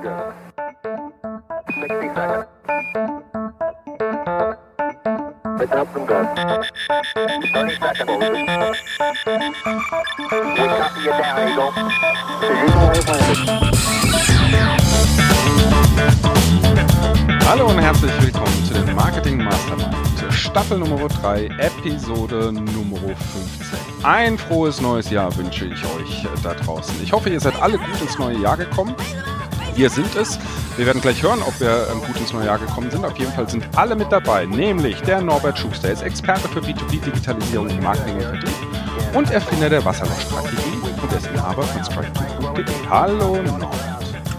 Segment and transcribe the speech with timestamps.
[0.00, 0.32] Good.
[1.74, 2.46] 60 seconds.
[5.58, 6.26] Pick up from good.
[6.26, 6.64] 30
[7.76, 8.24] seconds.
[10.32, 11.72] We copy you down, Eagle.
[12.40, 13.80] Eagle has landed.
[17.44, 23.78] Hallo und herzlich willkommen zu den Marketing Mastermind, Staffel Nummer 3, Episode Nummer 15.
[24.02, 26.94] Ein frohes neues Jahr wünsche ich euch da draußen.
[27.02, 28.94] Ich hoffe, ihr seid alle gut ins neue Jahr gekommen.
[29.74, 30.38] Wir sind es.
[30.76, 33.04] Wir werden gleich hören, ob wir ähm, gut ins neue Jahr gekommen sind.
[33.04, 36.60] Auf jeden Fall sind alle mit dabei, nämlich der Norbert Schuster, er ist Experte für
[36.60, 42.64] B2B-Digitalisierung im Marketing und Vertrieb und Erfinder der Wasserlochstrategie und ist Inhaber von strike2.de.
[42.88, 43.90] Hallo Norbert.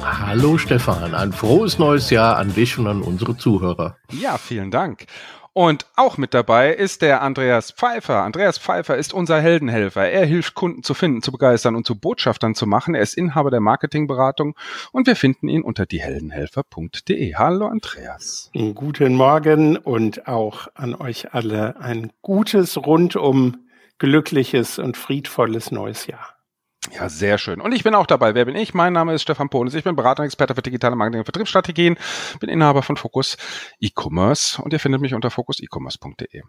[0.04, 3.98] Hallo Stefan, ein frohes neues Jahr an dich und an unsere Zuhörer.
[4.12, 5.06] Ja, vielen Dank.
[5.54, 8.24] Und auch mit dabei ist der Andreas Pfeiffer.
[8.24, 10.10] Andreas Pfeiffer ist unser Heldenhelfer.
[10.10, 12.96] Er hilft Kunden zu finden, zu begeistern und zu Botschaftern zu machen.
[12.96, 14.56] Er ist Inhaber der Marketingberatung
[14.94, 17.36] und wir finden ihn unter dieheldenhelfer.de.
[17.36, 18.50] Hallo Andreas.
[18.54, 23.68] Guten Morgen und auch an euch alle ein gutes, rundum
[24.00, 26.41] glückliches und friedvolles neues Jahr.
[26.90, 27.62] Ja, sehr schön.
[27.62, 28.34] Und ich bin auch dabei.
[28.34, 28.74] Wer bin ich?
[28.74, 29.76] Mein Name ist Stefan Polis.
[29.76, 31.98] Ich bin Berater und Experte für digitale Marketing und Vertriebsstrategien,
[32.40, 33.38] bin Inhaber von Focus
[33.80, 36.42] E-Commerce und ihr findet mich unter focusecommerce.de.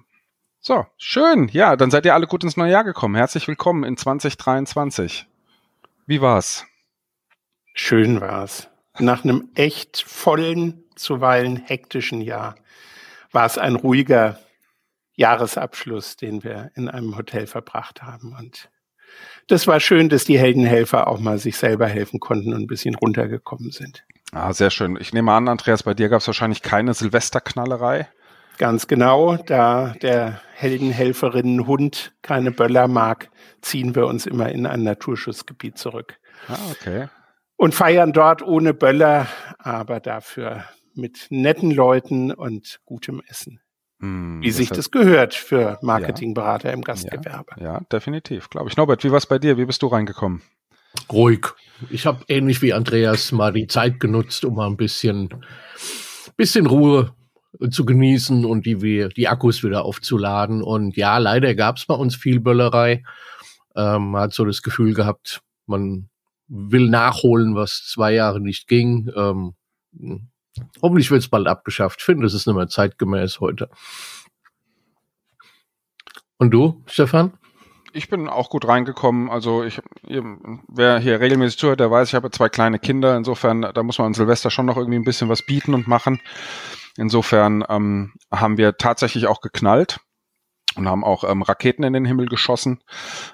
[0.60, 1.48] So, schön.
[1.48, 3.14] Ja, dann seid ihr alle gut ins neue Jahr gekommen.
[3.14, 5.26] Herzlich willkommen in 2023.
[6.06, 6.66] Wie war's?
[7.74, 8.68] Schön war's.
[8.98, 12.56] Nach einem echt vollen, zuweilen hektischen Jahr
[13.32, 14.38] war es ein ruhiger
[15.14, 18.70] Jahresabschluss, den wir in einem Hotel verbracht haben und
[19.48, 22.94] das war schön, dass die Heldenhelfer auch mal sich selber helfen konnten und ein bisschen
[22.94, 24.04] runtergekommen sind.
[24.32, 24.96] Ah, sehr schön.
[25.00, 28.08] Ich nehme an, Andreas, bei dir gab es wahrscheinlich keine Silvesterknallerei.
[28.58, 35.78] Ganz genau, da der Heldenhelferinnen-Hund keine Böller mag, ziehen wir uns immer in ein Naturschutzgebiet
[35.78, 36.18] zurück.
[36.48, 37.08] Ah, okay.
[37.56, 39.26] Und feiern dort ohne Böller,
[39.58, 43.60] aber dafür mit netten Leuten und gutem Essen.
[44.02, 47.52] Hm, Wie sich das gehört für Marketingberater im Gastgewerbe.
[47.60, 48.76] Ja, definitiv, glaube ich.
[48.76, 49.56] Norbert, wie war's bei dir?
[49.56, 50.42] Wie bist du reingekommen?
[51.10, 51.46] Ruhig.
[51.90, 55.28] Ich habe ähnlich wie Andreas mal die Zeit genutzt, um mal ein bisschen,
[56.36, 57.14] bisschen Ruhe
[57.70, 60.62] zu genießen und die, wir- die Akkus wieder aufzuladen.
[60.62, 63.04] Und ja, leider gab es bei uns viel Böllerei.
[63.76, 66.08] Ähm, man hat so das Gefühl gehabt, man
[66.48, 69.10] will nachholen, was zwei Jahre nicht ging.
[69.16, 69.54] Ähm,
[70.82, 72.00] hoffentlich wird es bald abgeschafft.
[72.00, 73.68] Ich finde, das ist nicht mehr zeitgemäß heute.
[76.38, 77.32] Und du, Stefan?
[77.92, 79.30] Ich bin auch gut reingekommen.
[79.30, 83.16] Also ich, wer hier regelmäßig zuhört, der weiß, ich habe zwei kleine Kinder.
[83.16, 86.20] Insofern, da muss man an Silvester schon noch irgendwie ein bisschen was bieten und machen.
[86.96, 90.00] Insofern ähm, haben wir tatsächlich auch geknallt
[90.76, 92.80] und haben auch ähm, Raketen in den Himmel geschossen.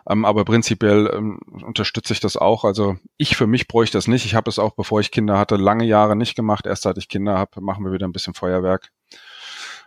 [0.09, 2.65] Ähm, aber prinzipiell ähm, unterstütze ich das auch.
[2.65, 4.25] Also ich für mich bräuchte das nicht.
[4.25, 6.67] Ich habe es auch, bevor ich Kinder hatte, lange Jahre nicht gemacht.
[6.67, 8.91] Erst seit ich Kinder habe, machen wir wieder ein bisschen Feuerwerk.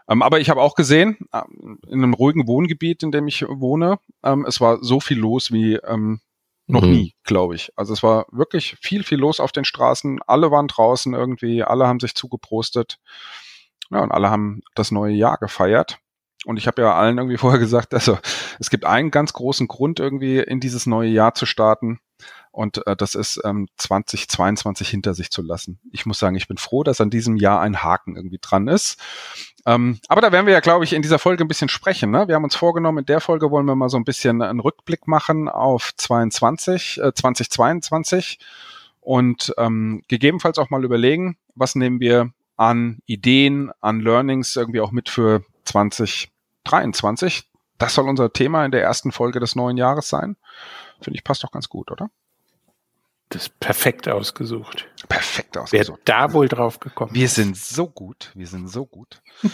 [0.07, 3.99] Ähm, aber ich habe auch gesehen, ähm, in einem ruhigen Wohngebiet, in dem ich wohne,
[4.23, 6.19] ähm, es war so viel los wie ähm,
[6.67, 6.91] noch Mhm.
[6.91, 7.71] nie, glaube ich.
[7.75, 10.21] Also es war wirklich viel, viel los auf den Straßen.
[10.25, 12.97] Alle waren draußen irgendwie, alle haben sich zugeprostet.
[13.89, 15.99] Ja, und alle haben das neue Jahr gefeiert.
[16.45, 18.17] Und ich habe ja allen irgendwie vorher gesagt, also
[18.59, 21.99] es gibt einen ganz großen Grund irgendwie in dieses neue Jahr zu starten.
[22.51, 25.79] Und äh, das ist ähm, 2022 hinter sich zu lassen.
[25.91, 28.99] Ich muss sagen, ich bin froh, dass an diesem Jahr ein Haken irgendwie dran ist.
[29.65, 32.11] Ähm, aber da werden wir ja, glaube ich, in dieser Folge ein bisschen sprechen.
[32.11, 32.27] Ne?
[32.27, 35.07] Wir haben uns vorgenommen, in der Folge wollen wir mal so ein bisschen einen Rückblick
[35.07, 38.39] machen auf 22, äh, 2022
[38.99, 44.91] und ähm, gegebenenfalls auch mal überlegen, was nehmen wir an Ideen, an Learnings irgendwie auch
[44.91, 45.43] mit für
[46.67, 47.49] 2023.
[47.77, 50.37] Das soll unser Thema in der ersten Folge des neuen Jahres sein.
[51.01, 52.09] Finde ich, passt doch ganz gut, oder?
[53.29, 54.87] Das ist perfekt ausgesucht.
[55.07, 56.01] Perfekt Wer ausgesucht.
[56.05, 57.13] da wohl drauf gekommen?
[57.13, 58.31] Wir sind so gut.
[58.35, 59.21] Wir sind so gut.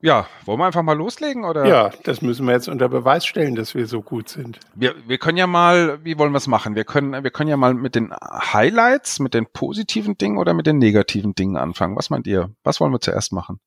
[0.00, 1.66] Ja, wollen wir einfach mal loslegen oder?
[1.66, 4.60] Ja, das müssen wir jetzt unter Beweis stellen, dass wir so gut sind.
[4.76, 6.76] Wir, wir können ja mal, wie wollen wir es machen?
[6.76, 10.68] Wir können, wir können ja mal mit den Highlights, mit den positiven Dingen oder mit
[10.68, 11.96] den negativen Dingen anfangen.
[11.96, 12.50] Was meint ihr?
[12.62, 13.58] Was wollen wir zuerst machen?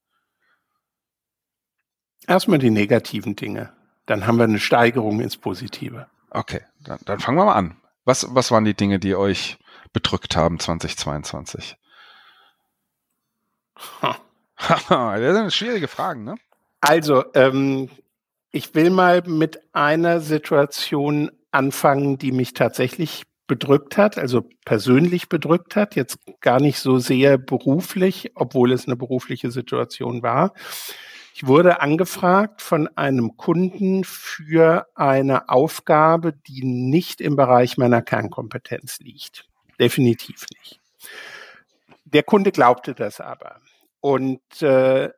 [2.31, 3.73] Erstmal die negativen Dinge.
[4.05, 6.07] Dann haben wir eine Steigerung ins Positive.
[6.29, 7.75] Okay, dann, dann fangen wir mal an.
[8.05, 9.57] Was, was waren die Dinge, die euch
[9.91, 11.75] bedrückt haben 2022?
[14.01, 14.15] Ha.
[14.57, 16.35] Haha, das sind schwierige Fragen, ne?
[16.79, 17.89] Also, ähm,
[18.51, 25.75] ich will mal mit einer Situation anfangen, die mich tatsächlich bedrückt hat, also persönlich bedrückt
[25.75, 30.53] hat, jetzt gar nicht so sehr beruflich, obwohl es eine berufliche Situation war.
[31.33, 38.99] Ich wurde angefragt von einem Kunden für eine Aufgabe, die nicht im Bereich meiner Kernkompetenz
[38.99, 39.47] liegt.
[39.79, 40.79] Definitiv nicht.
[42.05, 43.57] der Kunde glaubte das aber.
[44.01, 45.09] Und äh,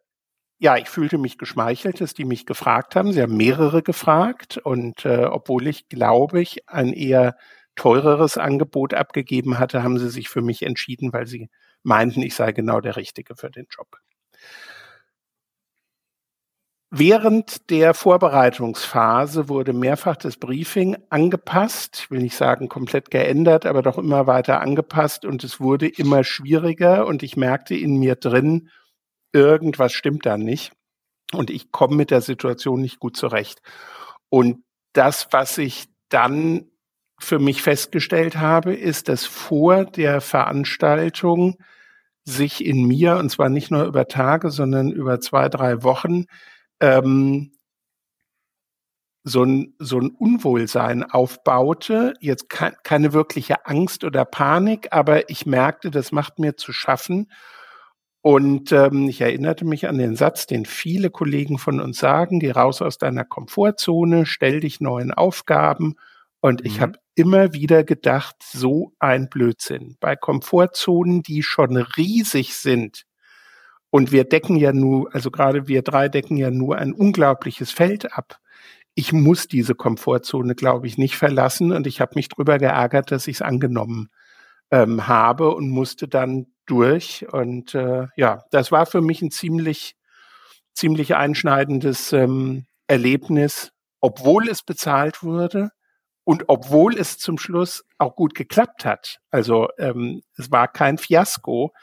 [0.59, 3.11] ja, ich fühlte mich geschmeichelt, dass die mich gefragt haben.
[3.11, 7.35] Sie haben mehrere gefragt und äh, obwohl ich, glaube ich, ein eher
[7.75, 11.49] teureres Angebot abgegeben hatte, haben sie sich für mich entschieden, weil sie
[11.81, 13.97] meinten, ich sei genau der Richtige für den Job.
[16.95, 22.01] Während der Vorbereitungsphase wurde mehrfach das Briefing angepasst.
[22.03, 26.23] Ich will nicht sagen komplett geändert, aber doch immer weiter angepasst und es wurde immer
[26.23, 28.69] schwieriger und ich merkte in mir drin,
[29.31, 30.71] irgendwas stimmt da nicht
[31.33, 33.63] und ich komme mit der Situation nicht gut zurecht.
[34.29, 34.63] Und
[34.93, 36.69] das, was ich dann
[37.19, 41.57] für mich festgestellt habe, ist, dass vor der Veranstaltung
[42.23, 46.25] sich in mir, und zwar nicht nur über Tage, sondern über zwei, drei Wochen,
[46.79, 47.51] ähm,
[49.23, 52.13] so ein, so ein Unwohlsein aufbaute.
[52.19, 57.31] Jetzt ke keine wirkliche Angst oder Panik, aber ich merkte, das macht mir zu schaffen.
[58.21, 62.51] Und ähm, ich erinnerte mich an den Satz, den viele Kollegen von uns sagen, geh
[62.51, 65.95] raus aus deiner Komfortzone, stell dich neuen Aufgaben.
[66.39, 66.65] Und mhm.
[66.65, 69.97] ich habe immer wieder gedacht, so ein Blödsinn.
[69.99, 73.03] Bei Komfortzonen, die schon riesig sind,
[73.93, 78.11] und wir decken ja nur, also gerade wir drei decken ja nur ein unglaubliches Feld
[78.17, 78.39] ab.
[78.95, 81.71] Ich muss diese Komfortzone, glaube ich, nicht verlassen.
[81.71, 84.09] Und ich habe mich drüber geärgert, dass ich es angenommen
[84.71, 87.27] ähm, habe und musste dann durch.
[87.31, 89.95] Und äh, ja, das war für mich ein ziemlich,
[90.73, 95.69] ziemlich einschneidendes ähm, Erlebnis, obwohl es bezahlt wurde
[96.23, 99.19] und obwohl es zum Schluss auch gut geklappt hat.
[99.29, 101.73] Also ähm, es war kein Fiasko,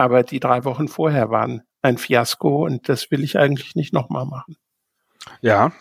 [0.00, 4.24] aber die drei Wochen vorher waren ein Fiasko und das will ich eigentlich nicht nochmal
[4.24, 4.56] machen.
[5.42, 5.72] Ja,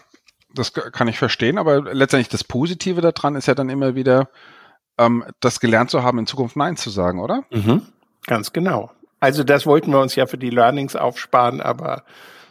[0.53, 4.29] das kann ich verstehen, aber letztendlich das Positive daran ist ja dann immer wieder,
[4.97, 7.45] ähm, das gelernt zu haben, in Zukunft Nein zu sagen, oder?
[7.49, 7.83] Mhm.
[8.25, 8.91] Ganz genau.
[9.21, 12.03] Also das wollten wir uns ja für die Learnings aufsparen, aber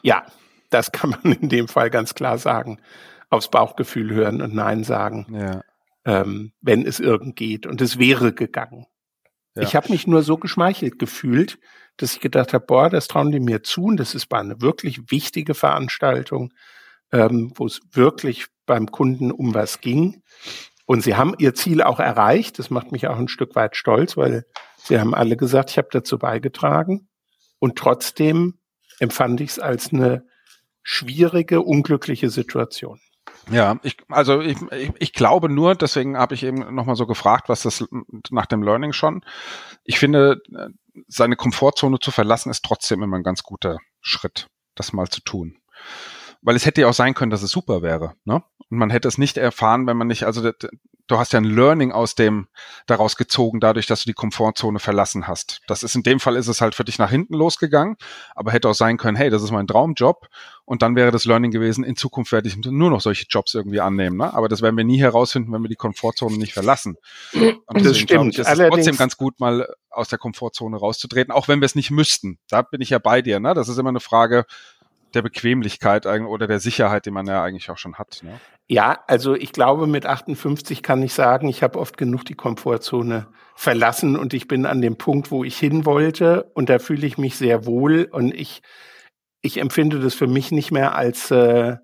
[0.03, 0.25] ja,
[0.71, 2.81] das kann man in dem Fall ganz klar sagen.
[3.29, 5.61] Aufs Bauchgefühl hören und Nein sagen, ja.
[6.07, 7.67] ähm, wenn es irgend geht.
[7.67, 8.87] Und es wäre gegangen.
[9.59, 9.65] Ja.
[9.65, 11.59] Ich habe mich nur so geschmeichelt gefühlt,
[11.97, 13.85] dass ich gedacht habe, boah, das trauen die mir zu.
[13.85, 16.53] Und das ist bei eine wirklich wichtige Veranstaltung,
[17.13, 20.23] ähm, wo es wirklich beim Kunden um was ging.
[20.87, 22.59] Und sie haben ihr Ziel auch erreicht.
[22.59, 24.47] Das macht mich auch ein Stück weit stolz, weil
[24.77, 27.09] sie haben alle gesagt, ich habe dazu beigetragen.
[27.59, 28.59] Und trotzdem
[29.01, 30.25] empfand ich es als eine
[30.83, 33.01] schwierige, unglückliche Situation.
[33.51, 37.49] Ja, ich, also ich, ich, ich glaube nur, deswegen habe ich eben nochmal so gefragt,
[37.49, 37.85] was das
[38.31, 39.25] nach dem Learning schon.
[39.85, 40.43] Ich finde,
[41.07, 45.59] seine Komfortzone zu verlassen, ist trotzdem immer ein ganz guter Schritt, das mal zu tun
[46.43, 48.15] weil es hätte ja auch sein können, dass es super wäre.
[48.25, 48.43] Ne?
[48.71, 50.51] Und man hätte es nicht erfahren, wenn man nicht, also
[51.09, 52.47] du hast ja ein Learning aus dem
[52.87, 55.61] daraus gezogen, dadurch, dass du die Komfortzone verlassen hast.
[55.67, 57.97] Das ist in dem Fall ist es halt für dich nach hinten losgegangen,
[58.35, 60.29] aber hätte auch sein können, hey, das ist mein Traumjob
[60.65, 63.81] und dann wäre das Learning gewesen, in Zukunft werde ich nur noch solche Jobs irgendwie
[63.81, 64.19] annehmen.
[64.19, 64.33] Ne?
[64.33, 66.97] Aber das werden wir nie herausfinden, wenn wir die Komfortzone nicht verlassen.
[67.33, 68.35] Und das stimmt.
[68.35, 71.75] Ich, ist es trotzdem ganz gut, mal aus der Komfortzone rauszutreten, auch wenn wir es
[71.75, 72.39] nicht müssten.
[72.49, 73.41] Da bin ich ja bei dir.
[73.41, 73.55] Ne?
[73.55, 74.45] Das ist immer eine Frage,
[75.15, 78.21] der Bequemlichkeit oder der Sicherheit, die man ja eigentlich auch schon hat.
[78.23, 78.41] Ne?
[78.67, 83.29] Ja, also ich glaube, mit 58 kann ich sagen, ich habe oft genug die Komfortzone
[83.55, 87.19] verlassen und ich bin an dem Punkt, wo ich hin wollte und da fühle ich
[87.19, 88.61] mich sehr wohl und ich,
[89.41, 91.77] ich empfinde das für mich nicht mehr als äh,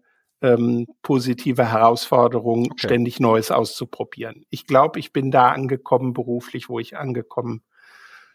[0.42, 2.86] ähm, positive Herausforderung, okay.
[2.86, 4.44] ständig Neues auszuprobieren.
[4.50, 7.62] Ich glaube, ich bin da angekommen beruflich, wo ich angekommen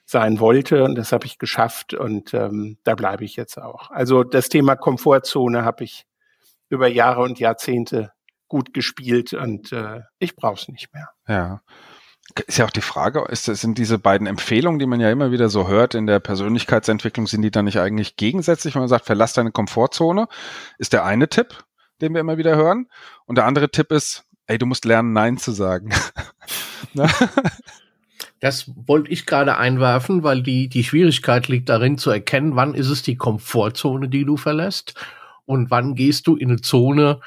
[0.10, 3.92] sein wollte und das habe ich geschafft und ähm, da bleibe ich jetzt auch.
[3.92, 6.08] Also das Thema Komfortzone habe ich
[6.68, 8.12] über Jahre und Jahrzehnte
[8.48, 11.10] gut gespielt und äh, ich brauche es nicht mehr.
[11.28, 11.62] Ja.
[12.48, 15.50] Ist ja auch die Frage, ist, sind diese beiden Empfehlungen, die man ja immer wieder
[15.50, 19.34] so hört in der Persönlichkeitsentwicklung, sind die dann nicht eigentlich gegensätzlich, wenn man sagt, verlass
[19.34, 20.28] deine Komfortzone,
[20.80, 21.64] ist der eine Tipp,
[22.02, 22.88] den wir immer wieder hören.
[23.26, 25.92] Und der andere Tipp ist, ey, du musst lernen, Nein zu sagen.
[28.40, 32.90] Das wollte ich gerade einwerfen, weil die, die Schwierigkeit liegt darin zu erkennen, wann ist
[32.90, 34.94] es die Komfortzone, die du verlässt
[35.46, 37.20] und wann gehst du in eine Zone,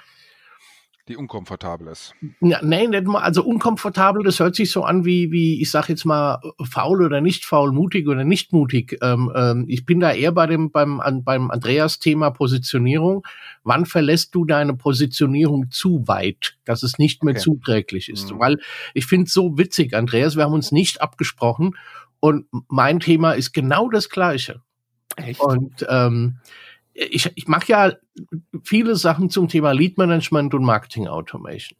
[1.08, 2.14] die unkomfortabel ist.
[2.40, 5.88] Ja, nee, nicht mal, also unkomfortabel, das hört sich so an wie, wie ich sag
[5.88, 8.98] jetzt mal, faul oder nicht faul, mutig oder nicht mutig.
[9.02, 13.26] Ähm, ähm, ich bin da eher bei dem, beim, an, beim Andreas-Thema Positionierung.
[13.64, 17.42] Wann verlässt du deine Positionierung zu weit, dass es nicht mehr okay.
[17.42, 18.32] zuträglich ist?
[18.32, 18.38] Mhm.
[18.38, 18.60] Weil
[18.94, 21.76] ich finde es so witzig, Andreas, wir haben uns nicht abgesprochen
[22.20, 24.60] und mein Thema ist genau das gleiche.
[25.16, 25.40] Echt?
[25.40, 26.38] Und ähm,
[26.94, 27.92] ich, ich mache ja
[28.64, 31.78] viele Sachen zum Thema Lead Management und Marketing Automation.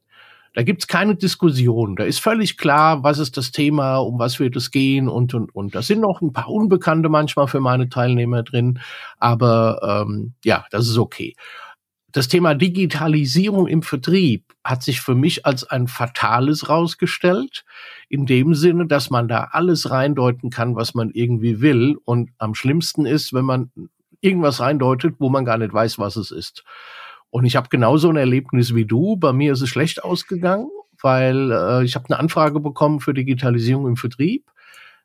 [0.55, 1.97] Da gibt's keine Diskussion.
[1.97, 5.55] Da ist völlig klar, was ist das Thema, um was wird es gehen und, und,
[5.55, 5.75] und.
[5.75, 8.79] Da sind noch ein paar Unbekannte manchmal für meine Teilnehmer drin,
[9.19, 11.35] aber ähm, ja, das ist okay.
[12.15, 17.65] Das Thema Digitalisierung im Vertrieb hat sich für mich als ein fatales rausgestellt,
[18.11, 21.97] in dem Sinne, dass man da alles reindeuten kann, was man irgendwie will.
[22.05, 23.71] Und am schlimmsten ist, wenn man
[24.23, 26.65] irgendwas reindeutet, wo man gar nicht weiß, was es ist.
[27.31, 29.17] Und ich habe genauso ein Erlebnis wie du.
[29.17, 30.69] Bei mir ist es schlecht ausgegangen,
[31.01, 34.45] weil äh, ich habe eine Anfrage bekommen für Digitalisierung im Vertrieb.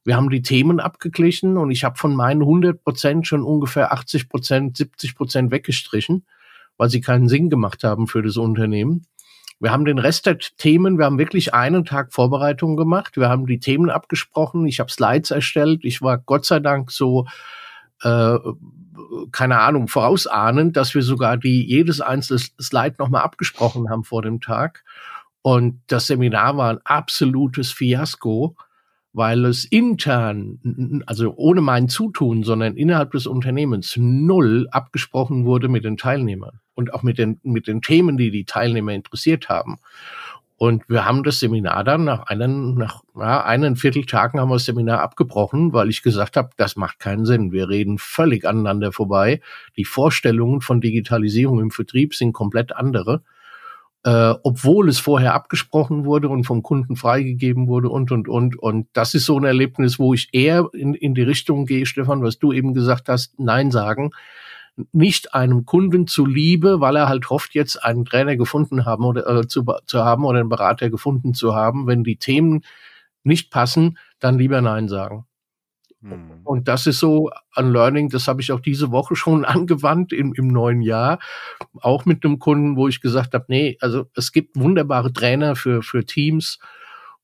[0.03, 4.29] Wir haben die Themen abgeglichen und ich habe von meinen 100 Prozent schon ungefähr 80
[4.29, 6.25] Prozent, 70 Prozent weggestrichen,
[6.77, 9.05] weil sie keinen Sinn gemacht haben für das Unternehmen.
[9.59, 13.17] Wir haben den Rest der Themen, wir haben wirklich einen Tag Vorbereitung gemacht.
[13.17, 14.67] Wir haben die Themen abgesprochen.
[14.67, 15.83] Ich habe Slides erstellt.
[15.83, 17.25] Ich war Gott sei Dank so
[18.03, 18.37] äh,
[19.31, 24.41] keine Ahnung, vorausahnen, dass wir sogar die jedes einzelne Slide nochmal abgesprochen haben vor dem
[24.41, 24.83] Tag.
[25.41, 28.55] Und das Seminar war ein absolutes Fiasko,
[29.13, 35.85] weil es intern, also ohne mein Zutun, sondern innerhalb des Unternehmens null abgesprochen wurde mit
[35.85, 39.79] den Teilnehmern und auch mit den, mit den Themen, die die Teilnehmer interessiert haben.
[40.57, 44.65] Und wir haben das Seminar dann nach einen, nach ja, einen Vierteltagen haben wir das
[44.65, 47.51] Seminar abgebrochen, weil ich gesagt habe, das macht keinen Sinn.
[47.51, 49.39] Wir reden völlig aneinander vorbei.
[49.77, 53.21] Die Vorstellungen von Digitalisierung im Vertrieb sind komplett andere.
[54.03, 58.57] Äh, obwohl es vorher abgesprochen wurde und vom Kunden freigegeben wurde und, und, und.
[58.57, 62.23] Und das ist so ein Erlebnis, wo ich eher in, in die Richtung gehe, Stefan,
[62.23, 64.11] was du eben gesagt hast, Nein sagen
[64.91, 69.47] nicht einem Kunden zuliebe, weil er halt hofft, jetzt einen Trainer gefunden haben oder äh,
[69.47, 71.87] zu, zu haben oder einen Berater gefunden zu haben.
[71.87, 72.63] Wenn die Themen
[73.23, 75.25] nicht passen, dann lieber Nein sagen.
[76.01, 76.41] Hm.
[76.43, 80.33] Und das ist so ein Learning, das habe ich auch diese Woche schon angewandt im,
[80.33, 81.19] im neuen Jahr.
[81.81, 85.81] Auch mit einem Kunden, wo ich gesagt habe, nee, also es gibt wunderbare Trainer für,
[85.81, 86.59] für Teams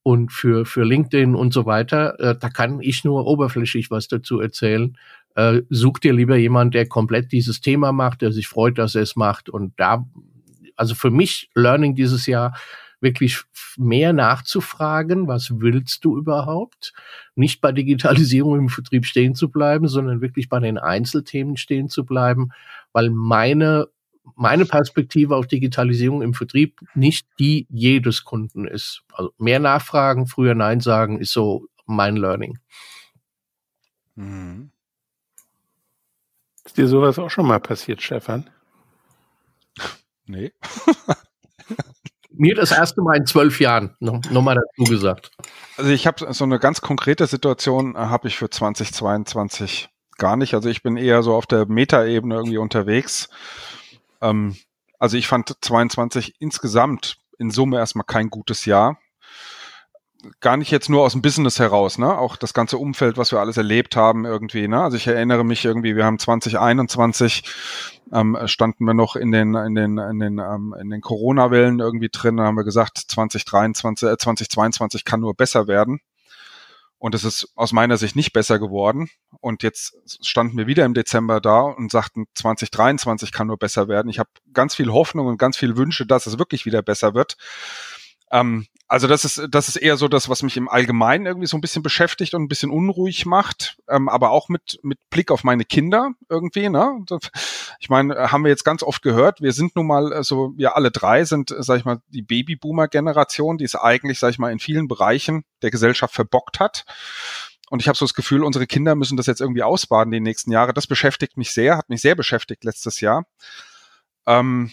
[0.01, 2.19] und für, für LinkedIn und so weiter.
[2.19, 4.97] Äh, da kann ich nur oberflächlich was dazu erzählen
[5.35, 9.01] äh, such dir lieber jemand, der komplett dieses Thema macht, der sich freut, dass er
[9.01, 9.49] es macht.
[9.49, 10.05] Und da,
[10.75, 12.53] also für mich Learning dieses Jahr,
[13.03, 13.41] wirklich
[13.77, 16.93] mehr nachzufragen, was willst du überhaupt?
[17.35, 22.05] Nicht bei Digitalisierung im Vertrieb stehen zu bleiben, sondern wirklich bei den Einzelthemen stehen zu
[22.05, 22.51] bleiben,
[22.93, 23.89] weil meine
[24.35, 29.03] meine Perspektive auf Digitalisierung im Vertrieb nicht die jedes Kunden ist.
[29.11, 32.57] Also mehr nachfragen, früher Nein sagen, ist so mein Learning.
[34.15, 34.72] Mhm.
[36.65, 38.49] Ist dir sowas auch schon mal passiert, Stefan?
[40.25, 40.53] Nee.
[42.35, 45.31] Mir das erste Mal in zwölf Jahren, nochmal noch dazu gesagt.
[45.77, 50.55] Also ich habe so eine ganz konkrete Situation, äh, habe ich für 2022 gar nicht.
[50.55, 53.29] Also ich bin eher so auf der Metaebene irgendwie unterwegs.
[54.21, 54.55] Ähm,
[54.97, 58.97] also ich fand 22 insgesamt in Summe erstmal kein gutes Jahr
[60.39, 62.17] gar nicht jetzt nur aus dem Business heraus, ne?
[62.17, 64.81] Auch das ganze Umfeld, was wir alles erlebt haben irgendwie, ne?
[64.81, 67.43] Also ich erinnere mich irgendwie, wir haben 2021
[68.11, 72.09] ähm, standen wir noch in den in den in den ähm, in den Corona-Wellen irgendwie
[72.09, 75.99] drin, da haben wir gesagt, 2023 äh, 2022 kann nur besser werden.
[77.03, 79.09] Und es ist aus meiner Sicht nicht besser geworden.
[79.41, 79.93] Und jetzt
[80.25, 84.07] standen wir wieder im Dezember da und sagten, 2023 kann nur besser werden.
[84.07, 87.35] Ich habe ganz viel Hoffnung und ganz viel Wünsche, dass es wirklich wieder besser wird.
[88.31, 91.57] Ähm, also das ist, das ist eher so das, was mich im Allgemeinen irgendwie so
[91.57, 95.43] ein bisschen beschäftigt und ein bisschen unruhig macht, ähm, aber auch mit, mit Blick auf
[95.43, 96.69] meine Kinder irgendwie.
[96.69, 97.03] Ne?
[97.79, 100.75] Ich meine, äh, haben wir jetzt ganz oft gehört, wir sind nun mal, also wir
[100.75, 104.51] alle drei sind, äh, sag ich mal, die Babyboomer-Generation, die es eigentlich, sag ich mal,
[104.51, 106.85] in vielen Bereichen der Gesellschaft verbockt hat.
[107.71, 110.51] Und ich habe so das Gefühl, unsere Kinder müssen das jetzt irgendwie ausbaden die nächsten
[110.51, 110.71] Jahre.
[110.71, 113.25] Das beschäftigt mich sehr, hat mich sehr beschäftigt letztes Jahr.
[114.27, 114.71] Ähm,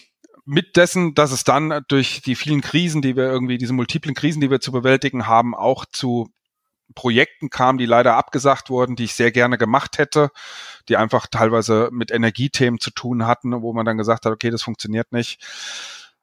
[0.51, 4.41] mit dessen, dass es dann durch die vielen Krisen, die wir irgendwie, diese multiplen Krisen,
[4.41, 6.29] die wir zu bewältigen haben, auch zu
[6.93, 10.29] Projekten kam, die leider abgesagt wurden, die ich sehr gerne gemacht hätte,
[10.89, 14.61] die einfach teilweise mit Energiethemen zu tun hatten, wo man dann gesagt hat, okay, das
[14.61, 15.41] funktioniert nicht.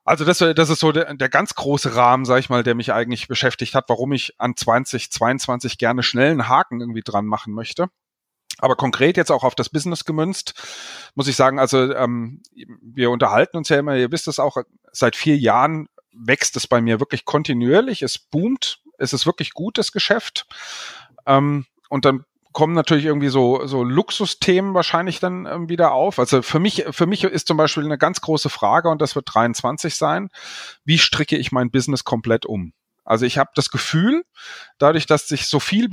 [0.04, 2.92] Also das, das ist so der, der ganz große Rahmen, sag ich mal, der mich
[2.92, 7.86] eigentlich beschäftigt hat, warum ich an 2022 gerne schnell einen Haken irgendwie dran machen möchte.
[8.58, 10.54] Aber konkret jetzt auch auf das Business gemünzt,
[11.14, 12.42] muss ich sagen, also ähm,
[12.82, 14.56] wir unterhalten uns ja immer, ihr wisst es auch,
[14.92, 19.92] seit vier Jahren wächst es bei mir wirklich kontinuierlich, es boomt, es ist wirklich gutes
[19.92, 20.46] Geschäft.
[21.26, 26.18] Ähm, und dann kommen natürlich irgendwie so, so Luxusthemen wahrscheinlich dann ähm, wieder auf.
[26.18, 29.32] Also für mich, für mich ist zum Beispiel eine ganz große Frage, und das wird
[29.32, 30.30] 23 sein,
[30.84, 32.72] wie stricke ich mein Business komplett um?
[33.08, 34.22] Also ich habe das Gefühl,
[34.76, 35.88] dadurch, dass sich so viel,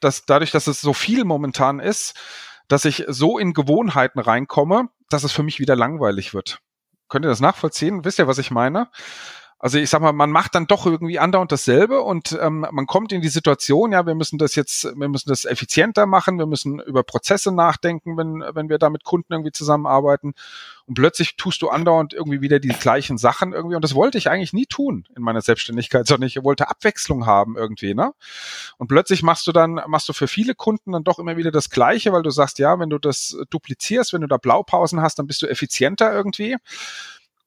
[0.00, 2.14] dass dadurch, dass es so viel momentan ist,
[2.68, 6.58] dass ich so in Gewohnheiten reinkomme, dass es für mich wieder langweilig wird.
[7.08, 8.04] Könnt ihr das nachvollziehen?
[8.04, 8.90] Wisst ihr, was ich meine?
[9.64, 13.12] Also ich sag mal, man macht dann doch irgendwie andauernd dasselbe und ähm, man kommt
[13.12, 16.80] in die Situation, ja, wir müssen das jetzt, wir müssen das effizienter machen, wir müssen
[16.80, 20.34] über Prozesse nachdenken, wenn, wenn wir da mit Kunden irgendwie zusammenarbeiten.
[20.86, 23.76] Und plötzlich tust du andauernd irgendwie wieder die gleichen Sachen irgendwie.
[23.76, 27.56] Und das wollte ich eigentlich nie tun in meiner Selbstständigkeit, sondern ich wollte Abwechslung haben
[27.56, 28.14] irgendwie, ne?
[28.78, 31.70] Und plötzlich machst du dann, machst du für viele Kunden dann doch immer wieder das
[31.70, 35.28] Gleiche, weil du sagst, ja, wenn du das duplizierst, wenn du da Blaupausen hast, dann
[35.28, 36.56] bist du effizienter irgendwie.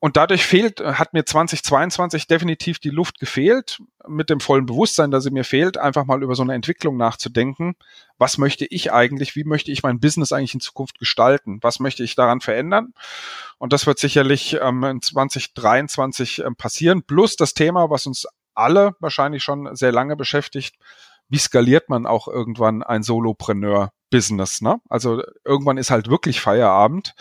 [0.06, 5.24] Und dadurch fehlt, hat mir 2022 definitiv die Luft gefehlt, mit dem vollen Bewusstsein, dass
[5.24, 7.76] sie mir fehlt, einfach mal über so eine Entwicklung nachzudenken.
[8.20, 9.36] Was möchte ich eigentlich?
[9.36, 11.58] Wie möchte ich mein Business eigentlich in Zukunft gestalten?
[11.64, 12.94] Was möchte ich daran verändern?
[13.58, 17.02] Und das wird sicherlich ähm, in 2023 ähm, passieren.
[17.02, 20.76] Plus das Thema, was uns alle wahrscheinlich schon sehr lange beschäftigt.
[21.30, 24.62] Wie skaliert man auch irgendwann ein Solopreneur-Business?
[24.62, 24.80] Ne?
[24.88, 27.16] Also irgendwann ist halt wirklich Feierabend.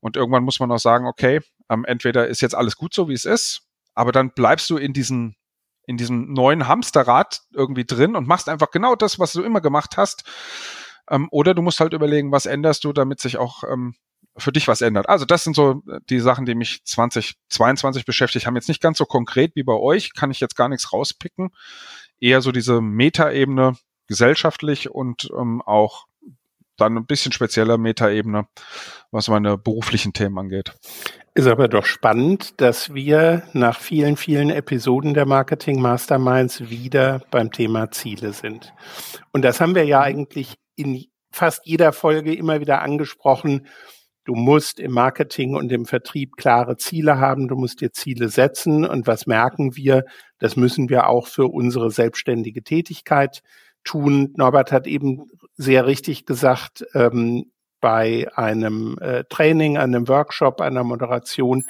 [0.00, 3.14] Und irgendwann muss man auch sagen, okay, ähm, entweder ist jetzt alles gut so, wie
[3.14, 3.62] es ist,
[3.94, 5.36] aber dann bleibst du in diesen
[5.86, 9.96] in diesem neuen Hamsterrad irgendwie drin und machst einfach genau das, was du immer gemacht
[9.96, 10.24] hast.
[11.08, 13.94] Ähm, oder du musst halt überlegen, was änderst du, damit sich auch ähm,
[14.36, 15.08] für dich was ändert.
[15.08, 18.56] Also das sind so die Sachen, die mich 2022 beschäftigt haben.
[18.56, 21.50] Jetzt nicht ganz so konkret wie bei euch, kann ich jetzt gar nichts rauspicken.
[22.18, 23.76] Eher so diese Metaebene
[24.08, 26.06] gesellschaftlich und ähm, auch
[26.76, 28.46] dann ein bisschen spezieller Metaebene,
[29.10, 30.74] was meine beruflichen Themen angeht.
[31.36, 37.52] Ist aber doch spannend, dass wir nach vielen, vielen Episoden der Marketing Masterminds wieder beim
[37.52, 38.72] Thema Ziele sind.
[39.34, 43.66] Und das haben wir ja eigentlich in fast jeder Folge immer wieder angesprochen.
[44.24, 47.48] Du musst im Marketing und im Vertrieb klare Ziele haben.
[47.48, 48.86] Du musst dir Ziele setzen.
[48.86, 50.04] Und was merken wir?
[50.38, 53.42] Das müssen wir auch für unsere selbstständige Tätigkeit
[53.84, 54.32] tun.
[54.38, 55.26] Norbert hat eben
[55.56, 57.52] sehr richtig gesagt, ähm,
[57.86, 61.62] bei einem äh, Training, einem Workshop, einer Moderation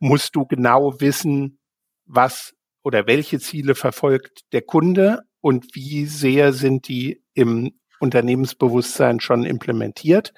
[0.00, 1.60] musst du genau wissen,
[2.06, 9.44] was oder welche Ziele verfolgt der Kunde und wie sehr sind die im Unternehmensbewusstsein schon
[9.44, 10.32] implementiert.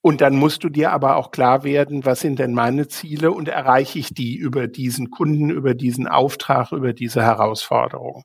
[0.00, 3.48] Und dann musst du dir aber auch klar werden, was sind denn meine Ziele und
[3.48, 8.24] erreiche ich die über diesen Kunden, über diesen Auftrag, über diese Herausforderung.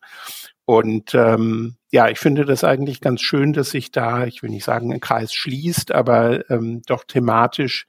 [0.70, 4.66] Und ähm, ja, ich finde das eigentlich ganz schön, dass sich da, ich will nicht
[4.66, 7.88] sagen, ein Kreis schließt, aber ähm, doch thematisch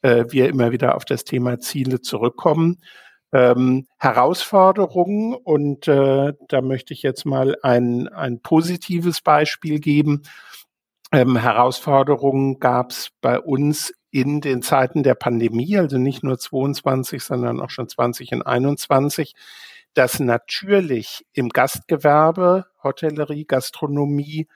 [0.00, 2.78] äh, wir immer wieder auf das Thema Ziele zurückkommen.
[3.34, 10.22] Ähm, Herausforderungen und äh, da möchte ich jetzt mal ein, ein positives Beispiel geben.
[11.12, 17.22] Ähm, Herausforderungen gab es bei uns in den Zeiten der Pandemie, also nicht nur 22,
[17.22, 19.34] sondern auch schon 20 und 21
[19.94, 24.48] dass natürlich im Gastgewerbe, Hotellerie, Gastronomie,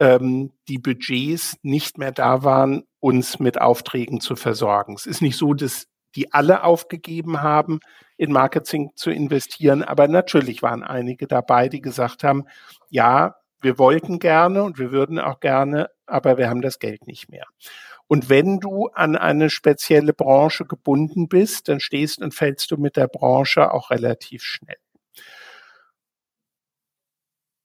[0.00, 4.94] ähm, die Budgets nicht mehr da waren, uns mit Aufträgen zu versorgen.
[4.94, 7.80] Es ist nicht so, dass die alle aufgegeben haben,
[8.16, 12.44] in Marketing zu investieren, aber natürlich waren einige dabei, die gesagt haben,
[12.90, 17.30] ja, wir wollten gerne und wir würden auch gerne, aber wir haben das Geld nicht
[17.30, 17.46] mehr.
[18.08, 22.96] Und wenn du an eine spezielle Branche gebunden bist, dann stehst und fällst du mit
[22.96, 24.76] der Branche auch relativ schnell.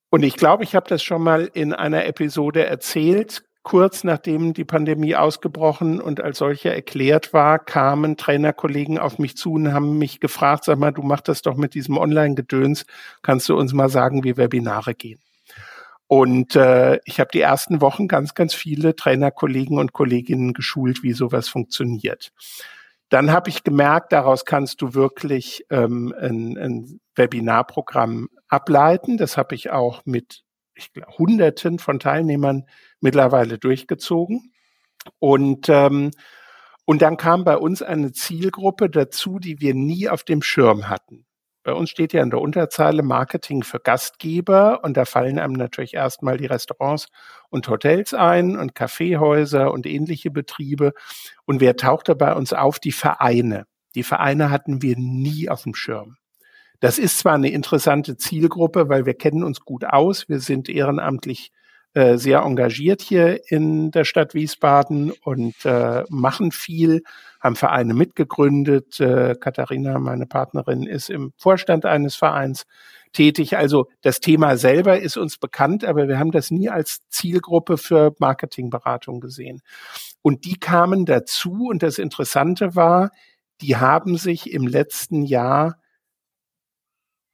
[0.10, 3.44] Und ich glaube, ich habe das schon mal in einer Episode erzählt.
[3.64, 9.54] Kurz nachdem die Pandemie ausgebrochen und als solche erklärt war, kamen Trainerkollegen auf mich zu
[9.54, 12.86] und haben mich gefragt, sag mal, du machst das doch mit diesem Online-Gedöns,
[13.24, 15.20] kannst du uns mal sagen, wie Webinare gehen?
[16.08, 21.12] Und äh, ich habe die ersten Wochen ganz, ganz viele Trainerkollegen und Kolleginnen geschult, wie
[21.12, 22.32] sowas funktioniert.
[23.10, 29.18] Dann habe ich gemerkt, daraus kannst du wirklich ähm, ein, ein Webinarprogramm ableiten.
[29.18, 30.44] Das habe ich auch mit
[30.76, 32.66] ich glaub, Hunderten von Teilnehmern
[33.00, 34.52] mittlerweile durchgezogen.
[35.20, 36.12] Und ähm,
[36.90, 41.26] und dann kam bei uns eine Zielgruppe dazu, die wir nie auf dem Schirm hatten.
[41.68, 45.96] Bei uns steht ja in der Unterzeile Marketing für Gastgeber und da fallen einem natürlich
[45.96, 47.10] erstmal die Restaurants
[47.50, 50.94] und Hotels ein und Kaffeehäuser und ähnliche Betriebe.
[51.44, 52.80] Und wer tauchte bei uns auf?
[52.80, 53.66] Die Vereine.
[53.96, 56.16] Die Vereine hatten wir nie auf dem Schirm.
[56.80, 60.30] Das ist zwar eine interessante Zielgruppe, weil wir kennen uns gut aus.
[60.30, 61.52] Wir sind ehrenamtlich
[61.94, 67.02] äh, sehr engagiert hier in der Stadt Wiesbaden und äh, machen viel
[67.40, 69.00] haben Vereine mitgegründet.
[69.00, 72.66] Äh, Katharina, meine Partnerin, ist im Vorstand eines Vereins
[73.14, 73.58] tätig.
[73.58, 78.14] Also das Thema selber ist uns bekannt, aber wir haben das nie als Zielgruppe für
[78.20, 79.62] Marketingberatung gesehen.
[80.22, 83.12] Und die kamen dazu und das Interessante war,
[83.62, 85.78] die haben sich im letzten Jahr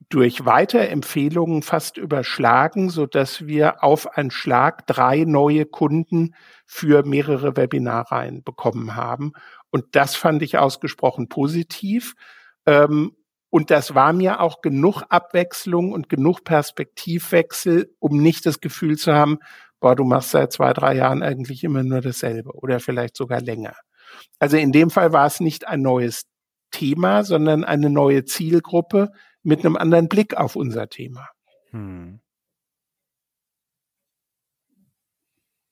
[0.09, 6.35] durch Weiterempfehlungen fast überschlagen, so dass wir auf einen Schlag drei neue Kunden
[6.65, 9.33] für mehrere Webinarreihen bekommen haben.
[9.71, 12.13] Und das fand ich ausgesprochen positiv.
[12.65, 13.15] Ähm,
[13.49, 19.13] Und das war mir auch genug Abwechslung und genug Perspektivwechsel, um nicht das Gefühl zu
[19.13, 19.37] haben,
[19.79, 23.75] boah, du machst seit zwei, drei Jahren eigentlich immer nur dasselbe oder vielleicht sogar länger.
[24.39, 26.23] Also in dem Fall war es nicht ein neues
[26.71, 29.11] Thema, sondern eine neue Zielgruppe
[29.43, 31.29] mit einem anderen Blick auf unser Thema.
[31.71, 32.19] Hm.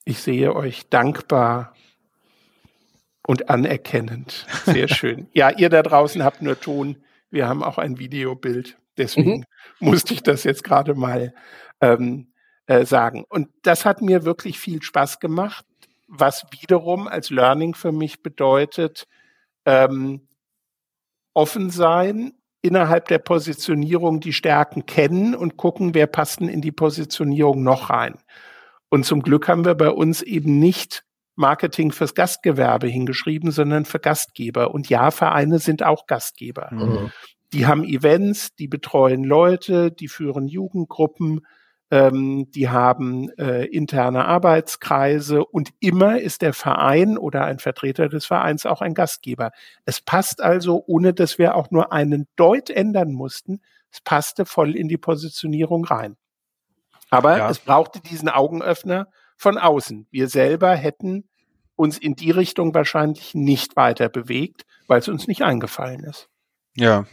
[0.04, 1.76] Ich sehe euch dankbar
[3.26, 4.46] und anerkennend.
[4.66, 5.30] Sehr schön.
[5.34, 6.98] ja, ihr da draußen habt nur Ton.
[7.30, 8.78] Wir haben auch ein Videobild.
[8.98, 9.46] Deswegen mhm.
[9.80, 11.34] musste ich das jetzt gerade mal
[11.80, 12.28] ähm,
[12.66, 13.26] äh, sagen.
[13.30, 15.66] Und das hat mir wirklich viel Spaß gemacht,
[16.08, 19.08] was wiederum als Learning für mich bedeutet,
[19.66, 20.28] ähm,
[21.34, 26.71] offen sein, innerhalb der Positionierung die Stärken kennen und gucken, wer passt denn in die
[26.71, 28.15] Positionierung noch rein.
[28.89, 31.04] Und zum Glück haben wir bei uns eben nicht
[31.36, 34.74] Marketing fürs Gastgewerbe hingeschrieben, sondern für Gastgeber.
[34.74, 36.69] Und ja, Vereine sind auch Gastgeber.
[36.71, 37.12] Mhm.
[37.54, 41.41] Die haben Events, die betreuen Leute, die führen Jugendgruppen,
[41.92, 48.26] ähm, die haben äh, interne Arbeitskreise und immer ist der Verein oder ein Vertreter des
[48.26, 49.52] Vereins auch ein Gastgeber.
[49.86, 54.76] Es passt also, ohne dass wir auch nur einen Deut ändern mussten, es passte voll
[54.76, 56.16] in die Positionierung rein.
[57.10, 57.50] Aber ja.
[57.50, 60.08] es brauchte diesen Augenöffner von außen.
[60.12, 61.28] Wir selber hätten
[61.76, 66.30] uns in die Richtung wahrscheinlich nicht weiter bewegt, weil es uns nicht eingefallen ist.
[66.76, 67.06] Ja,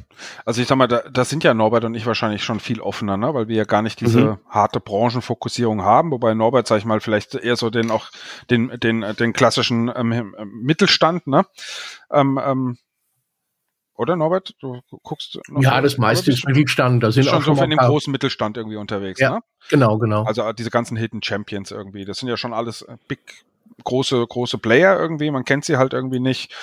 [0.44, 3.16] also ich sag mal, da, da sind ja Norbert und ich wahrscheinlich schon viel offener,
[3.16, 3.34] ne?
[3.34, 4.38] weil wir ja gar nicht diese mhm.
[4.48, 8.08] harte Branchenfokussierung haben, wobei Norbert, sag ich mal, vielleicht eher so den auch
[8.50, 11.44] den den den klassischen ähm, Mittelstand, ne?
[12.12, 12.78] Ähm, ähm,
[13.98, 14.54] oder Norbert?
[14.60, 15.40] Du guckst.
[15.58, 17.02] ja, das meiste ist Mittelstand.
[17.02, 19.18] Da sind schon auch schon so in dem großen Mittelstand irgendwie unterwegs.
[19.18, 19.40] Ja, ne?
[19.70, 20.22] genau, genau.
[20.22, 22.04] Also diese ganzen Hidden Champions irgendwie.
[22.04, 23.44] Das sind ja schon alles äh, Big
[23.84, 26.54] große, große Player irgendwie, man kennt sie halt irgendwie nicht.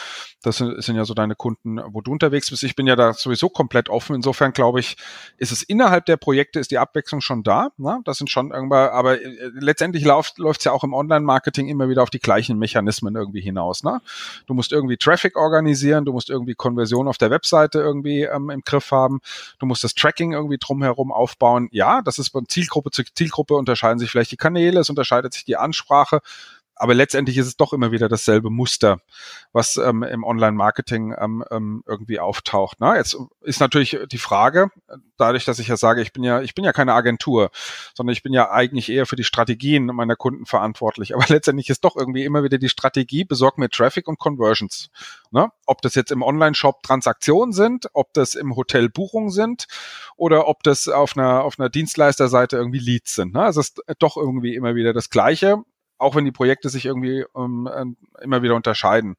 [0.44, 2.64] Das sind, sind ja so deine Kunden, wo du unterwegs bist.
[2.64, 4.16] Ich bin ja da sowieso komplett offen.
[4.16, 4.96] Insofern glaube ich,
[5.38, 7.70] ist es innerhalb der Projekte, ist die Abwechslung schon da.
[7.78, 8.00] Ne?
[8.06, 12.04] Das sind schon irgendwann, aber äh, letztendlich läuft es ja auch im Online-Marketing immer wieder
[12.04, 13.84] auf die gleichen Mechanismen irgendwie hinaus.
[13.84, 14.02] Ne?
[14.46, 18.62] Du musst irgendwie Traffic organisieren, du musst irgendwie Konversion auf der Webseite irgendwie ähm, im
[18.62, 19.22] Griff haben,
[19.58, 21.70] du musst das Tracking irgendwie drumherum aufbauen.
[21.72, 25.46] Ja, das ist von Zielgruppe zu Zielgruppe unterscheiden sich vielleicht die Kanäle, es unterscheidet sich
[25.46, 26.22] die Ansprache
[26.76, 29.00] aber letztendlich ist es doch immer wieder dasselbe Muster,
[29.54, 32.82] was ähm, im Online-Marketing ähm, ähm, irgendwie auftaucht.
[32.82, 32.96] Ne?
[32.98, 34.70] Jetzt ist natürlich die Frage,
[35.18, 37.50] dadurch, dass ich ja sage, ich bin ja, ich bin ja keine Agentur,
[37.94, 41.16] sondern ich bin ja eigentlich eher für die Strategien meiner Kunden verantwortlich.
[41.16, 44.90] Aber letztendlich ist doch irgendwie immer wieder die Strategie, besorgt mir Traffic und Conversions.
[45.32, 45.50] Ne?
[45.66, 49.68] Ob das jetzt im Online-Shop Transaktionen sind, ob das im Hotel Buchungen sind
[50.18, 53.34] oder ob das auf einer, auf einer Dienstleisterseite irgendwie Leads sind.
[53.34, 53.44] Ne?
[53.44, 55.64] Also es ist doch irgendwie immer wieder das Gleiche
[55.98, 59.16] auch wenn die Projekte sich irgendwie ähm, äh, immer wieder unterscheiden.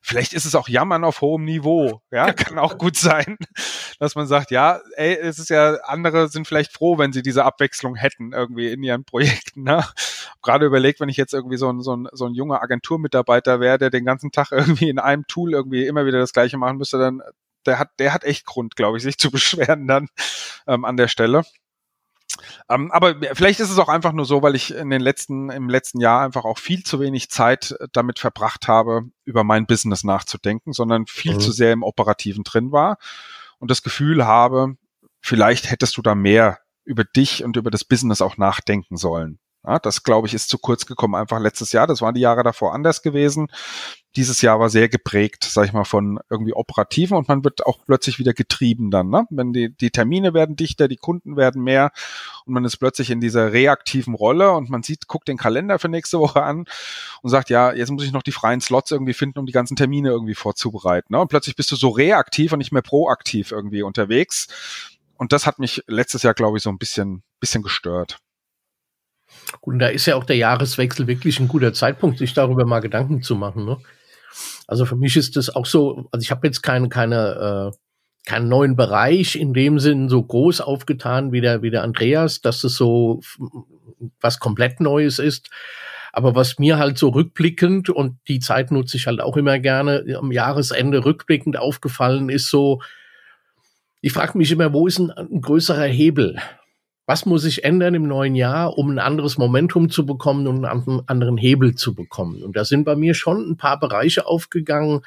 [0.00, 2.00] Vielleicht ist es auch Jammern auf hohem Niveau.
[2.10, 3.36] Ja, kann auch gut sein,
[3.98, 7.44] dass man sagt, ja, ey, es ist ja, andere sind vielleicht froh, wenn sie diese
[7.44, 9.64] Abwechslung hätten irgendwie in ihren Projekten.
[9.64, 9.84] Ne?
[10.42, 13.78] Gerade überlegt, wenn ich jetzt irgendwie so ein, so ein, so ein junger Agenturmitarbeiter wäre,
[13.78, 16.98] der den ganzen Tag irgendwie in einem Tool irgendwie immer wieder das Gleiche machen müsste,
[16.98, 17.22] dann
[17.66, 20.08] der hat, der hat echt Grund, glaube ich, sich zu beschweren dann
[20.66, 21.42] ähm, an der Stelle.
[22.68, 25.68] Ähm, aber vielleicht ist es auch einfach nur so, weil ich in den letzten, im
[25.68, 30.04] letzten Jahr einfach auch viel zu wenig Zeit äh, damit verbracht habe, über mein Business
[30.04, 31.40] nachzudenken, sondern viel mhm.
[31.40, 32.98] zu sehr im Operativen drin war
[33.58, 34.76] und das Gefühl habe,
[35.20, 39.38] vielleicht hättest du da mehr über dich und über das Business auch nachdenken sollen.
[39.66, 41.86] Ja, das, glaube ich, ist zu kurz gekommen einfach letztes Jahr.
[41.86, 43.48] Das waren die Jahre davor anders gewesen.
[44.16, 47.84] Dieses Jahr war sehr geprägt, sag ich mal, von irgendwie Operativen und man wird auch
[47.84, 49.10] plötzlich wieder getrieben dann.
[49.10, 49.26] Ne?
[49.30, 51.90] Wenn die, die Termine werden dichter, die Kunden werden mehr
[52.46, 55.88] und man ist plötzlich in dieser reaktiven Rolle und man sieht, guckt den Kalender für
[55.88, 56.64] nächste Woche an
[57.22, 59.76] und sagt, ja, jetzt muss ich noch die freien Slots irgendwie finden, um die ganzen
[59.76, 61.12] Termine irgendwie vorzubereiten.
[61.12, 61.20] Ne?
[61.20, 64.46] Und plötzlich bist du so reaktiv und nicht mehr proaktiv irgendwie unterwegs.
[65.16, 68.18] Und das hat mich letztes Jahr, glaube ich, so ein bisschen, bisschen gestört.
[69.60, 73.22] Und da ist ja auch der Jahreswechsel wirklich ein guter Zeitpunkt, sich darüber mal Gedanken
[73.22, 73.64] zu machen.
[73.64, 73.78] Ne?
[74.66, 77.78] Also für mich ist das auch so, also ich habe jetzt keine, keine, äh,
[78.26, 82.62] keinen neuen Bereich in dem Sinn so groß aufgetan wie der, wie der Andreas, dass
[82.64, 83.20] es so
[84.20, 85.48] was komplett Neues ist.
[86.12, 90.04] Aber was mir halt so rückblickend, und die Zeit nutze ich halt auch immer gerne,
[90.18, 92.80] am Jahresende rückblickend aufgefallen ist so,
[94.00, 96.38] ich frage mich immer, wo ist ein, ein größerer Hebel?
[97.08, 101.02] Was muss sich ändern im neuen Jahr, um ein anderes Momentum zu bekommen und einen
[101.06, 102.42] anderen Hebel zu bekommen.
[102.42, 105.00] Und da sind bei mir schon ein paar Bereiche aufgegangen,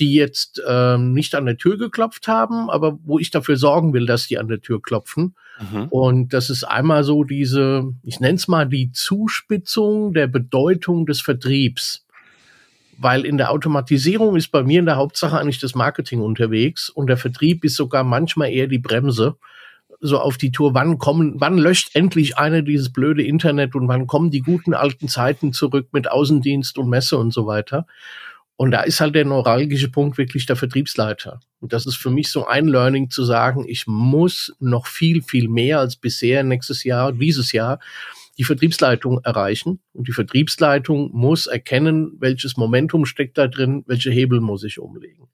[0.00, 4.06] die jetzt ähm, nicht an der Tür geklopft haben, aber wo ich dafür sorgen will,
[4.06, 5.36] dass die an der Tür klopfen.
[5.60, 5.86] Mhm.
[5.90, 11.20] Und das ist einmal so diese, ich nenne es mal die Zuspitzung der Bedeutung des
[11.20, 12.04] Vertriebs.
[12.98, 17.06] weil in der Automatisierung ist bei mir in der Hauptsache eigentlich das Marketing unterwegs und
[17.06, 19.36] der Vertrieb ist sogar manchmal eher die Bremse
[20.00, 24.06] so auf die Tour, wann kommen, wann löscht endlich einer dieses blöde Internet und wann
[24.06, 27.86] kommen die guten alten Zeiten zurück mit Außendienst und Messe und so weiter.
[28.56, 31.40] Und da ist halt der neuralgische Punkt wirklich der Vertriebsleiter.
[31.60, 35.48] Und das ist für mich so ein Learning zu sagen, ich muss noch viel, viel
[35.48, 37.78] mehr als bisher nächstes Jahr, dieses Jahr,
[38.36, 39.80] die Vertriebsleitung erreichen.
[39.92, 45.28] Und die Vertriebsleitung muss erkennen, welches Momentum steckt da drin, welche Hebel muss ich umlegen.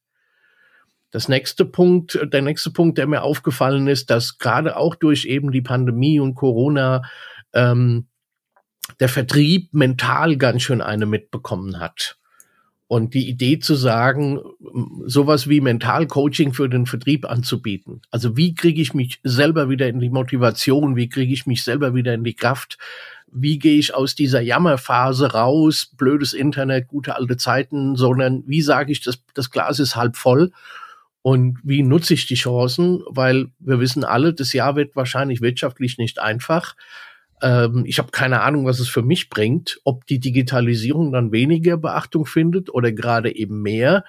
[1.10, 5.52] Das nächste Punkt, der nächste Punkt, der mir aufgefallen ist, dass gerade auch durch eben
[5.52, 7.02] die Pandemie und Corona
[7.54, 8.06] ähm,
[9.00, 12.18] der Vertrieb mental ganz schön eine mitbekommen hat.
[12.88, 14.38] Und die Idee zu sagen,
[15.06, 18.00] sowas wie Mentalcoaching für den Vertrieb anzubieten.
[18.12, 20.94] Also wie kriege ich mich selber wieder in die Motivation?
[20.94, 22.78] Wie kriege ich mich selber wieder in die Kraft?
[23.26, 25.90] Wie gehe ich aus dieser Jammerphase raus?
[25.96, 30.52] Blödes Internet, gute alte Zeiten, sondern wie sage ich, das, das Glas ist halb voll?
[31.26, 33.02] Und wie nutze ich die Chancen?
[33.08, 36.76] Weil wir wissen alle, das Jahr wird wahrscheinlich wirtschaftlich nicht einfach.
[37.42, 41.78] Ähm, ich habe keine Ahnung, was es für mich bringt, ob die Digitalisierung dann weniger
[41.78, 44.04] Beachtung findet oder gerade eben mehr.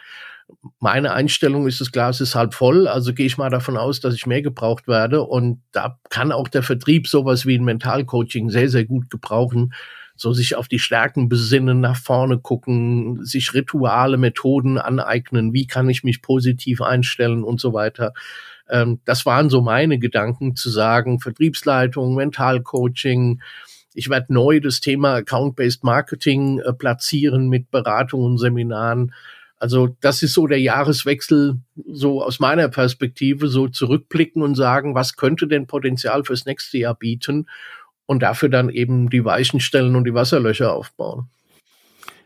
[0.80, 4.13] Meine Einstellung ist, das Glas ist halb voll, also gehe ich mal davon aus, dass
[4.13, 5.23] ich mehr gebraucht werde.
[5.23, 9.73] Und da kann auch der Vertrieb sowas wie ein Mentalcoaching sehr, sehr gut gebrauchen.
[10.17, 15.89] So sich auf die Stärken besinnen, nach vorne gucken, sich Rituale, Methoden aneignen, wie kann
[15.89, 18.13] ich mich positiv einstellen und so weiter.
[18.69, 23.41] Ähm, das waren so meine Gedanken zu sagen, Vertriebsleitung, Mentalcoaching.
[23.93, 29.13] Ich werde neu das Thema Account-Based Marketing äh, platzieren mit Beratungen und Seminaren.
[29.60, 35.15] Also das ist so der Jahreswechsel, so aus meiner Perspektive, so zurückblicken und sagen, was
[35.15, 37.47] könnte denn Potenzial fürs nächste Jahr bieten
[38.08, 41.30] und dafür dann eben die Weichen stellen und die Wasserlöcher aufbauen.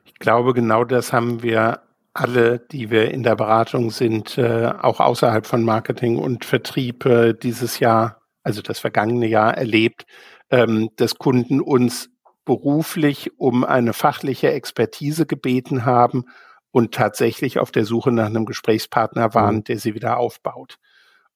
[0.06, 1.82] Ich glaube, genau das haben wir
[2.14, 7.34] alle, die wir in der Beratung sind, äh, auch außerhalb von Marketing und Vertrieb äh,
[7.34, 10.06] dieses Jahr, also das vergangene Jahr erlebt,
[10.50, 12.10] ähm, dass Kunden uns
[12.46, 16.26] beruflich um eine fachliche Expertise gebeten haben
[16.72, 19.64] und tatsächlich auf der Suche nach einem Gesprächspartner waren, mhm.
[19.66, 20.78] der sie wieder aufbaut.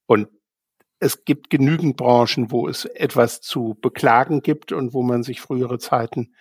[0.08, 0.28] Und
[1.00, 5.80] es gibt genügend Branchen, wo es etwas zu beklagen gibt und wo man sich frühere
[5.80, 6.34] Zeiten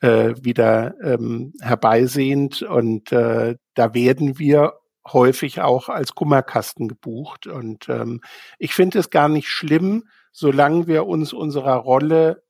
[0.00, 2.62] äh, wieder ähm, herbeisehnt.
[2.62, 4.74] Und äh, da werden wir
[5.12, 7.46] häufig auch als Kummerkasten gebucht.
[7.46, 8.20] Und ähm,
[8.58, 12.42] ich finde es gar nicht schlimm, solange wir uns unserer Rolle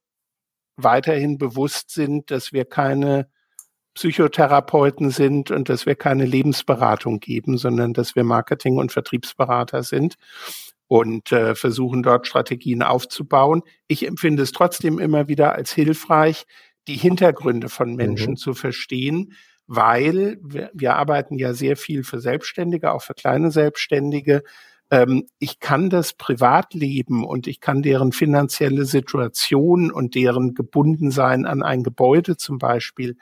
[0.76, 3.28] weiterhin bewusst sind, dass wir keine
[3.94, 10.16] Psychotherapeuten sind und dass wir keine Lebensberatung geben, sondern dass wir Marketing- und Vertriebsberater sind
[10.88, 13.62] und äh, versuchen dort Strategien aufzubauen.
[13.88, 16.46] Ich empfinde es trotzdem immer wieder als hilfreich,
[16.88, 18.36] die Hintergründe von Menschen mhm.
[18.36, 19.32] zu verstehen,
[19.66, 24.44] weil wir, wir, arbeiten ja sehr viel für Selbstständige, auch für kleine Selbstständige.
[24.92, 31.64] Ähm, ich kann das Privatleben und ich kann deren finanzielle Situation und deren Gebundensein an
[31.64, 33.16] ein Gebäude zum Beispiel,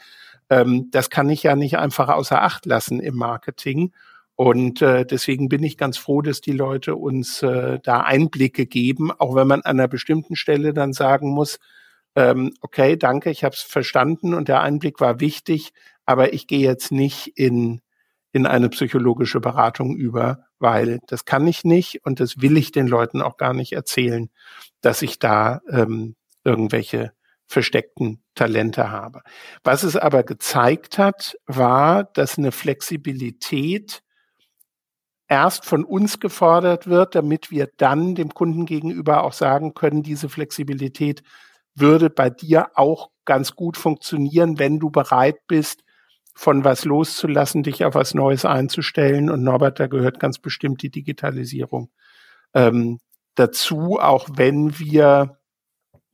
[0.50, 3.92] ähm, das kann ich ja nicht einfach außer Acht lassen im Marketing.
[4.36, 9.12] Und äh, deswegen bin ich ganz froh, dass die Leute uns äh, da Einblicke geben,
[9.12, 11.58] auch wenn man an einer bestimmten Stelle dann sagen muss,
[12.16, 15.72] ähm, okay, danke, ich habe es verstanden und der Einblick war wichtig,
[16.04, 17.80] aber ich gehe jetzt nicht in,
[18.32, 22.88] in eine psychologische Beratung über, weil das kann ich nicht und das will ich den
[22.88, 24.30] Leuten auch gar nicht erzählen,
[24.80, 27.12] dass ich da ähm, irgendwelche
[27.46, 29.22] versteckten Talente habe.
[29.62, 34.02] Was es aber gezeigt hat, war, dass eine Flexibilität
[35.28, 40.28] erst von uns gefordert wird, damit wir dann dem Kunden gegenüber auch sagen können, diese
[40.28, 41.22] Flexibilität
[41.74, 45.82] würde bei dir auch ganz gut funktionieren, wenn du bereit bist,
[46.34, 49.30] von was loszulassen, dich auf was Neues einzustellen.
[49.30, 51.90] Und Norbert, da gehört ganz bestimmt die Digitalisierung
[52.54, 52.98] ähm,
[53.34, 55.38] dazu, auch wenn wir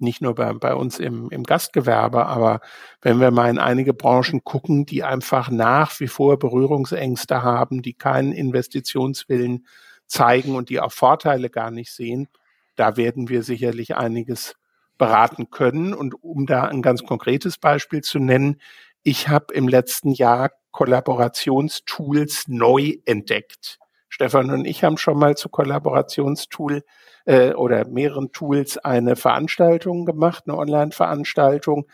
[0.00, 2.60] nicht nur bei, bei uns im, im Gastgewerbe, aber
[3.02, 7.94] wenn wir mal in einige Branchen gucken, die einfach nach wie vor Berührungsängste haben, die
[7.94, 9.66] keinen Investitionswillen
[10.06, 12.28] zeigen und die auch Vorteile gar nicht sehen,
[12.76, 14.56] da werden wir sicherlich einiges
[14.98, 15.94] beraten können.
[15.94, 18.60] Und um da ein ganz konkretes Beispiel zu nennen,
[19.02, 23.78] ich habe im letzten Jahr Kollaborationstools neu entdeckt.
[24.08, 26.82] Stefan und ich haben schon mal zu Kollaborationstool
[27.24, 31.86] äh, oder mehreren Tools eine Veranstaltung gemacht, eine Online-Veranstaltung.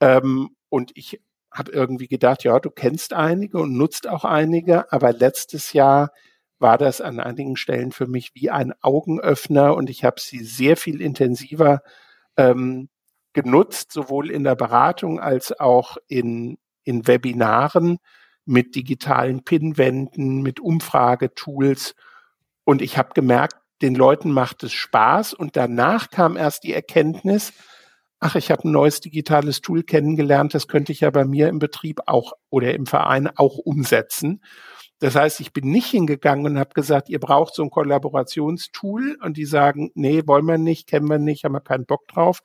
[0.00, 1.20] Ähm, und ich
[1.52, 6.10] habe irgendwie gedacht, ja, du kennst einige und nutzt auch einige, aber letztes Jahr
[6.60, 10.76] war das an einigen Stellen für mich wie ein Augenöffner und ich habe sie sehr
[10.76, 11.80] viel intensiver
[12.36, 12.88] ähm,
[13.32, 17.98] genutzt, sowohl in der Beratung als auch in, in Webinaren
[18.44, 21.94] mit digitalen Pinwänden, mit Umfragetools.
[22.64, 25.34] Und ich habe gemerkt, den Leuten macht es Spaß.
[25.34, 27.52] Und danach kam erst die Erkenntnis,
[28.20, 31.58] ach, ich habe ein neues digitales Tool kennengelernt, das könnte ich ja bei mir im
[31.58, 34.42] Betrieb auch oder im Verein auch umsetzen.
[34.98, 39.38] Das heißt, ich bin nicht hingegangen und habe gesagt, ihr braucht so ein Kollaborationstool und
[39.38, 42.40] die sagen, nee, wollen wir nicht, kennen wir nicht, haben wir keinen Bock drauf,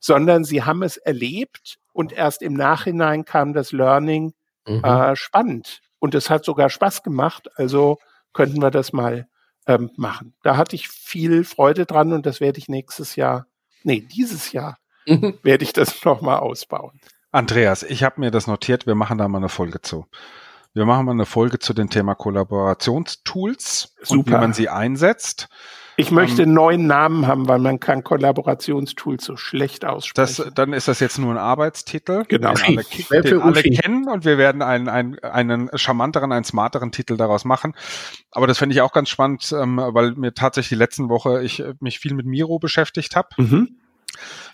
[0.00, 4.32] sondern sie haben es erlebt und erst im Nachhinein kam das Learning
[4.66, 4.82] mhm.
[4.82, 7.98] äh, spannend und es hat sogar Spaß gemacht, also
[8.32, 9.28] könnten wir das mal
[9.66, 10.34] ähm, machen.
[10.42, 13.46] Da hatte ich viel Freude dran und das werde ich nächstes Jahr,
[13.82, 15.38] nee, dieses Jahr mhm.
[15.42, 17.00] werde ich das nochmal ausbauen.
[17.32, 20.06] Andreas, ich habe mir das notiert, wir machen da mal eine Folge zu.
[20.72, 24.12] Wir machen mal eine Folge zu dem Thema Kollaborationstools Super.
[24.12, 25.48] und wie man sie einsetzt.
[26.00, 30.44] Ich möchte einen neuen Namen haben, weil man kann Kollaborationstools so schlecht aussprechen.
[30.44, 32.54] Das, dann ist das jetzt nur ein Arbeitstitel, genau.
[32.54, 37.16] den alle, den alle kennen und wir werden einen, einen, einen charmanteren, einen smarteren Titel
[37.16, 37.74] daraus machen.
[38.30, 41.62] Aber das finde ich auch ganz spannend, ähm, weil mir tatsächlich die letzten Woche ich
[41.80, 43.28] mich viel mit Miro beschäftigt habe.
[43.36, 43.79] Mhm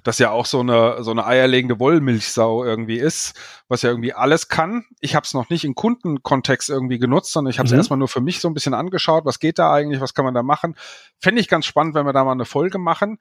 [0.04, 3.34] das ja auch so eine, so eine eierlegende Wollmilchsau irgendwie ist,
[3.68, 4.84] was ja irgendwie alles kann.
[5.00, 7.78] Ich habe es noch nicht in Kundenkontext irgendwie genutzt, sondern ich habe es mhm.
[7.78, 10.34] erstmal nur für mich so ein bisschen angeschaut, was geht da eigentlich, was kann man
[10.34, 10.76] da machen.
[11.18, 13.18] Fände ich ganz spannend, wenn wir da mal eine Folge machen.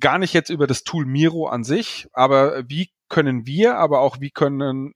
[0.00, 4.20] Gar nicht jetzt über das Tool Miro an sich, aber wie können wir, aber auch
[4.20, 4.94] wie können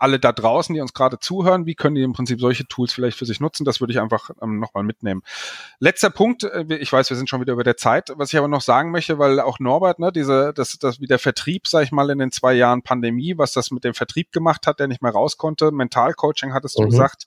[0.00, 3.18] alle da draußen, die uns gerade zuhören, wie können die im Prinzip solche Tools vielleicht
[3.18, 3.64] für sich nutzen?
[3.64, 5.22] Das würde ich einfach ähm, nochmal mitnehmen.
[5.78, 8.48] Letzter Punkt, äh, ich weiß, wir sind schon wieder über der Zeit, was ich aber
[8.48, 11.92] noch sagen möchte, weil auch Norbert, ne, diese, das, das wie der Vertrieb, sag ich
[11.92, 15.02] mal, in den zwei Jahren Pandemie, was das mit dem Vertrieb gemacht hat, der nicht
[15.02, 16.90] mehr raus konnte, Mentalcoaching hattest du mhm.
[16.90, 17.26] gesagt.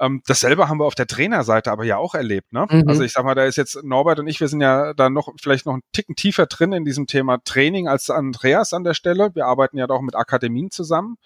[0.00, 2.54] Ähm, dasselbe haben wir auf der Trainerseite aber ja auch erlebt.
[2.54, 2.66] Ne?
[2.68, 2.88] Mhm.
[2.88, 5.28] Also ich sag mal, da ist jetzt Norbert und ich, wir sind ja da noch
[5.40, 9.34] vielleicht noch einen Ticken tiefer drin in diesem Thema Training als Andreas an der Stelle.
[9.34, 11.18] Wir arbeiten ja doch mit Akademien zusammen.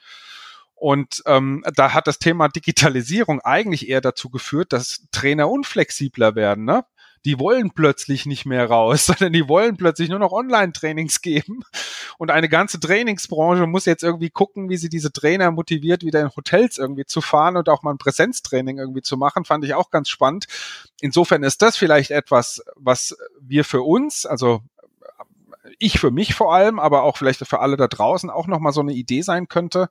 [0.77, 6.67] Und ähm, da hat das Thema Digitalisierung eigentlich eher dazu geführt, dass Trainer unflexibler werden.
[6.67, 6.85] Ne?
[7.25, 11.63] Die wollen plötzlich nicht mehr raus, sondern die wollen plötzlich nur noch Online-Trainings geben.
[12.19, 16.37] Und eine ganze Trainingsbranche muss jetzt irgendwie gucken, wie sie diese Trainer motiviert, wieder in
[16.37, 19.47] Hotels irgendwie zu fahren und auch mal ein Präsenztraining irgendwie zu machen.
[19.47, 20.47] Fand ich auch ganz spannend.
[21.01, 24.61] Insofern ist das vielleicht etwas, was wir für uns, also
[25.79, 28.81] ich für mich vor allem, aber auch vielleicht für alle da draußen auch nochmal so
[28.81, 29.89] eine Idee sein könnte,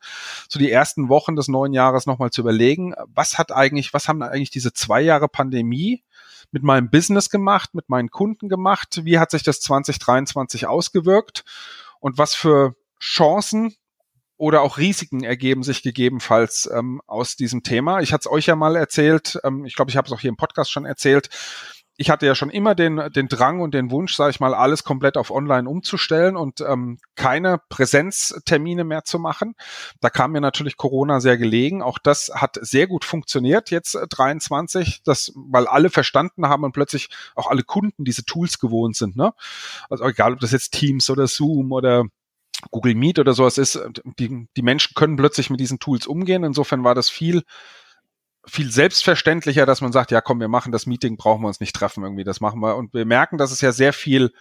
[0.50, 4.22] so die ersten Wochen des neuen Jahres nochmal zu überlegen, was hat eigentlich, was haben
[4.22, 6.04] eigentlich diese zwei Jahre Pandemie
[6.52, 11.44] mit meinem Business gemacht, mit meinen Kunden gemacht, wie hat sich das 2023 ausgewirkt
[12.00, 13.76] und was für Chancen
[14.38, 18.02] oder auch Risiken ergeben sich gegebenenfalls ähm, aus diesem Thema.
[18.02, 20.30] Ich hatte es euch ja mal erzählt, ähm, ich glaube, ich habe es auch hier
[20.30, 21.30] im Podcast schon erzählt
[21.98, 24.84] ich hatte ja schon immer den, den Drang und den Wunsch, sage ich mal, alles
[24.84, 29.56] komplett auf Online umzustellen und ähm, keine Präsenztermine mehr zu machen.
[30.02, 31.82] Da kam mir natürlich Corona sehr gelegen.
[31.82, 36.74] Auch das hat sehr gut funktioniert jetzt äh, 23, das, weil alle verstanden haben und
[36.74, 39.16] plötzlich auch alle Kunden diese Tools gewohnt sind.
[39.16, 39.34] Ne?
[39.90, 42.04] Also egal, ob das jetzt Teams oder Zoom oder
[42.72, 43.80] Google Meet oder sowas ist,
[44.20, 46.44] die, die Menschen können plötzlich mit diesen Tools umgehen.
[46.44, 47.44] Insofern war das viel
[48.48, 51.76] viel selbstverständlicher, dass man sagt, ja komm, wir machen das Meeting, brauchen wir uns nicht
[51.76, 52.76] treffen irgendwie, das machen wir.
[52.76, 54.32] Und wir merken, dass es ja sehr viel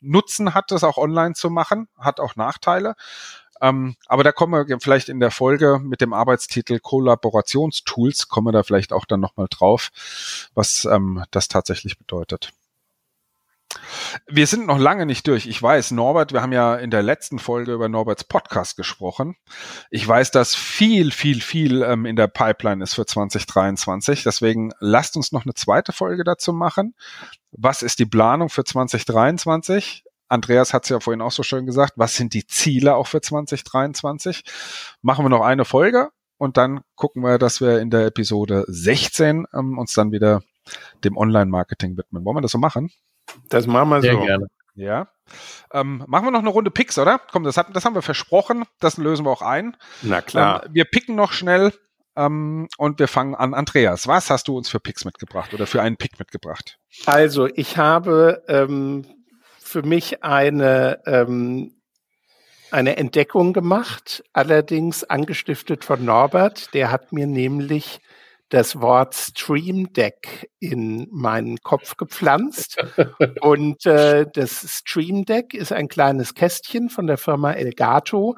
[0.00, 2.94] Nutzen hat, das auch online zu machen, hat auch Nachteile.
[3.60, 8.52] Ähm, aber da kommen wir vielleicht in der Folge mit dem Arbeitstitel Kollaborationstools, kommen wir
[8.52, 9.90] da vielleicht auch dann nochmal drauf,
[10.54, 12.52] was ähm, das tatsächlich bedeutet.
[14.26, 15.46] Wir sind noch lange nicht durch.
[15.46, 19.36] Ich weiß, Norbert, wir haben ja in der letzten Folge über Norberts Podcast gesprochen.
[19.90, 24.22] Ich weiß, dass viel, viel, viel ähm, in der Pipeline ist für 2023.
[24.22, 26.94] Deswegen lasst uns noch eine zweite Folge dazu machen.
[27.52, 30.04] Was ist die Planung für 2023?
[30.28, 31.94] Andreas hat es ja vorhin auch so schön gesagt.
[31.96, 34.44] Was sind die Ziele auch für 2023?
[35.02, 39.46] Machen wir noch eine Folge und dann gucken wir, dass wir in der Episode 16
[39.52, 40.42] ähm, uns dann wieder
[41.04, 42.24] dem Online-Marketing widmen.
[42.24, 42.90] Wollen wir das so machen?
[43.48, 44.20] Das machen wir Sehr so.
[44.20, 44.46] Gerne.
[44.74, 45.08] Ja.
[45.72, 47.20] Ähm, machen wir noch eine Runde Picks, oder?
[47.30, 48.64] Komm, das, hat, das haben wir versprochen.
[48.80, 49.76] Das lösen wir auch ein.
[50.02, 50.64] Na klar.
[50.66, 51.72] Ähm, wir picken noch schnell
[52.16, 53.54] ähm, und wir fangen an.
[53.54, 56.78] Andreas, was hast du uns für Picks mitgebracht oder für einen Pick mitgebracht?
[57.06, 59.06] Also, ich habe ähm,
[59.58, 61.74] für mich eine, ähm,
[62.70, 66.74] eine Entdeckung gemacht, allerdings angestiftet von Norbert.
[66.74, 68.00] Der hat mir nämlich
[68.48, 72.76] das Wort Stream Deck in meinen Kopf gepflanzt.
[73.40, 78.36] Und äh, das Stream Deck ist ein kleines Kästchen von der Firma Elgato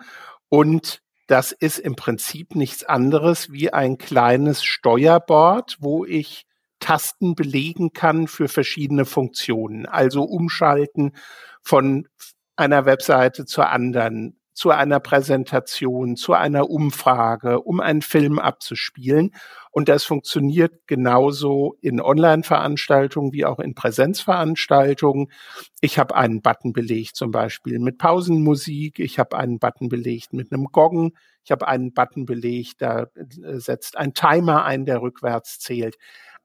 [0.49, 6.47] und das ist im Prinzip nichts anderes wie ein kleines Steuerboard, wo ich
[6.79, 9.87] Tasten belegen kann für verschiedene Funktionen.
[9.87, 11.17] Also umschalten
[11.63, 12.07] von
[12.55, 19.35] einer Webseite zur anderen, zu einer Präsentation, zu einer Umfrage, um einen Film abzuspielen.
[19.71, 25.31] Und das funktioniert genauso in Online-Veranstaltungen wie auch in Präsenzveranstaltungen.
[25.83, 28.99] Ich habe einen Button belegt, zum Beispiel mit Pausenmusik.
[28.99, 31.13] Ich habe einen Button belegt mit einem Goggen.
[31.45, 35.99] Ich habe einen Button belegt, da äh, setzt ein Timer ein, der rückwärts zählt.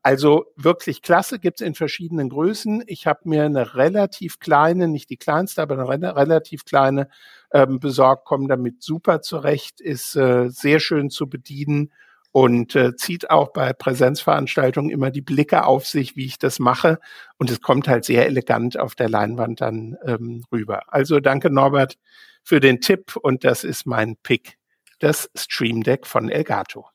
[0.03, 2.83] Also wirklich klasse, gibt's in verschiedenen Größen.
[2.87, 7.07] Ich habe mir eine relativ kleine, nicht die kleinste, aber eine relativ kleine
[7.53, 11.91] ähm, besorgt, komme damit super zurecht, ist äh, sehr schön zu bedienen
[12.31, 16.99] und äh, zieht auch bei Präsenzveranstaltungen immer die Blicke auf sich, wie ich das mache.
[17.37, 20.93] Und es kommt halt sehr elegant auf der Leinwand dann ähm, rüber.
[20.93, 21.97] Also danke Norbert
[22.43, 24.57] für den Tipp und das ist mein Pick,
[24.99, 26.87] das Stream Deck von Elgato.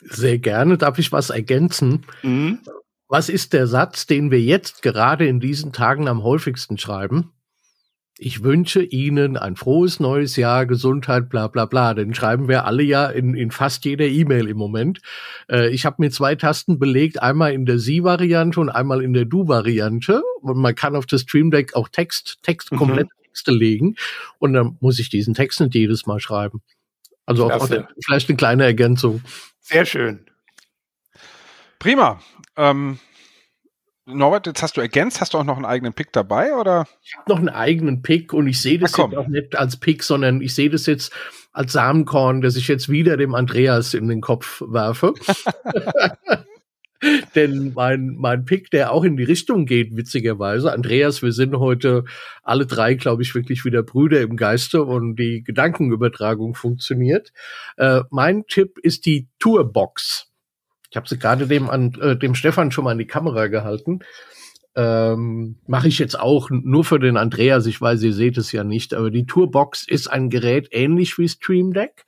[0.00, 0.78] Sehr gerne.
[0.78, 2.04] Darf ich was ergänzen?
[2.22, 2.60] Mhm.
[3.08, 7.32] Was ist der Satz, den wir jetzt gerade in diesen Tagen am häufigsten schreiben?
[8.18, 11.92] Ich wünsche Ihnen ein frohes neues Jahr, Gesundheit, bla bla bla.
[11.92, 15.00] Den schreiben wir alle ja in, in fast jeder E-Mail im Moment.
[15.50, 19.26] Äh, ich habe mir zwei Tasten belegt, einmal in der Sie-Variante und einmal in der
[19.26, 20.22] Du-Variante.
[20.40, 22.78] Und man kann auf das Stream Deck auch Text, Text, mhm.
[22.78, 23.96] komplette Texte legen.
[24.38, 26.62] Und dann muss ich diesen Text nicht jedes Mal schreiben.
[27.26, 27.68] Also auch,
[28.02, 29.20] vielleicht eine kleine Ergänzung.
[29.60, 30.24] Sehr schön.
[31.78, 32.22] Prima.
[32.56, 32.98] Ähm,
[34.06, 36.86] Norbert, jetzt hast du ergänzt, hast du auch noch einen eigenen Pick dabei, oder?
[37.02, 39.78] Ich habe noch einen eigenen Pick und ich sehe das Ach, jetzt auch nicht als
[39.78, 41.12] Pick, sondern ich sehe das jetzt
[41.52, 45.12] als Samenkorn, das ich jetzt wieder dem Andreas in den Kopf werfe.
[47.34, 52.04] Denn mein, mein Pick, der auch in die Richtung geht, witzigerweise, Andreas, wir sind heute
[52.42, 57.32] alle drei, glaube ich, wirklich wieder Brüder im Geiste und die Gedankenübertragung funktioniert.
[57.76, 60.25] Äh, mein Tipp ist die Tourbox.
[60.96, 63.98] Ich habe sie gerade dem, an, äh, dem Stefan schon mal in die Kamera gehalten.
[64.74, 67.66] Ähm, Mache ich jetzt auch nur für den Andreas.
[67.66, 71.28] Ich weiß, ihr seht es ja nicht, aber die Tourbox ist ein Gerät ähnlich wie
[71.28, 72.06] Stream Deck.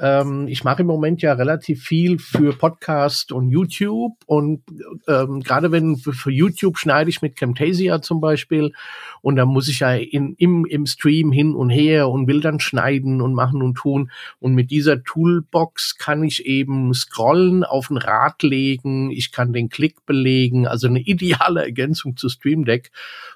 [0.00, 4.62] Ähm, ich mache im Moment ja relativ viel für Podcast und YouTube und
[5.06, 8.72] ähm, gerade wenn für YouTube schneide ich mit Camtasia zum Beispiel
[9.20, 12.60] und da muss ich ja in, im, im Stream hin und her und will dann
[12.60, 14.10] schneiden und machen und tun.
[14.38, 19.68] Und mit dieser Toolbox kann ich eben scrollen, auf ein Rad legen, ich kann den
[19.68, 22.90] Klick belegen, also eine ideale Ergänzung zu Stream Deck,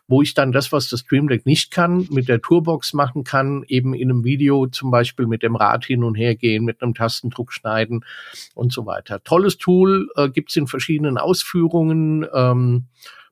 [0.09, 3.65] wo ich dann das, was das Stream Deck nicht kann, mit der Toolbox machen kann,
[3.69, 6.83] eben in einem Video zum Beispiel mit dem Rad hin und her gehen gehen, mit
[6.83, 8.05] einem Tastendruck schneiden
[8.55, 9.23] und so weiter.
[9.23, 12.27] Tolles Tool, äh, gibt's in verschiedenen Ausführungen.
[12.33, 12.87] Ähm,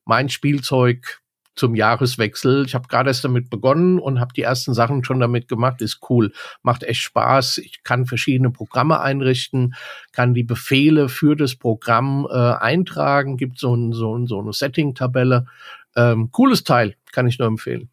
[0.05, 1.21] mein Spielzeug
[1.55, 2.65] zum Jahreswechsel.
[2.65, 5.83] Ich habe gerade erst damit begonnen und habe die ersten Sachen schon damit gemacht.
[5.83, 7.59] Ist cool, macht echt Spaß.
[7.59, 9.75] Ich kann verschiedene Programme einrichten,
[10.13, 13.37] kann die Befehle für das Programm äh, eintragen.
[13.37, 15.47] Gibt so, ein, so, ein, so eine Setting-Tabelle.
[15.95, 17.91] Ähm, cooles Teil, kann ich nur empfehlen.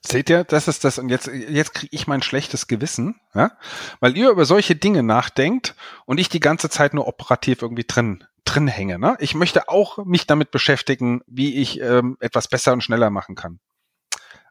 [0.00, 3.52] Seht ihr, das ist das, und jetzt, jetzt kriege ich mein schlechtes Gewissen, ja?
[4.00, 5.74] weil ihr über solche Dinge nachdenkt
[6.06, 8.98] und ich die ganze Zeit nur operativ irgendwie drin, drin hänge.
[8.98, 9.16] Ne?
[9.20, 13.60] Ich möchte auch mich damit beschäftigen, wie ich ähm, etwas besser und schneller machen kann.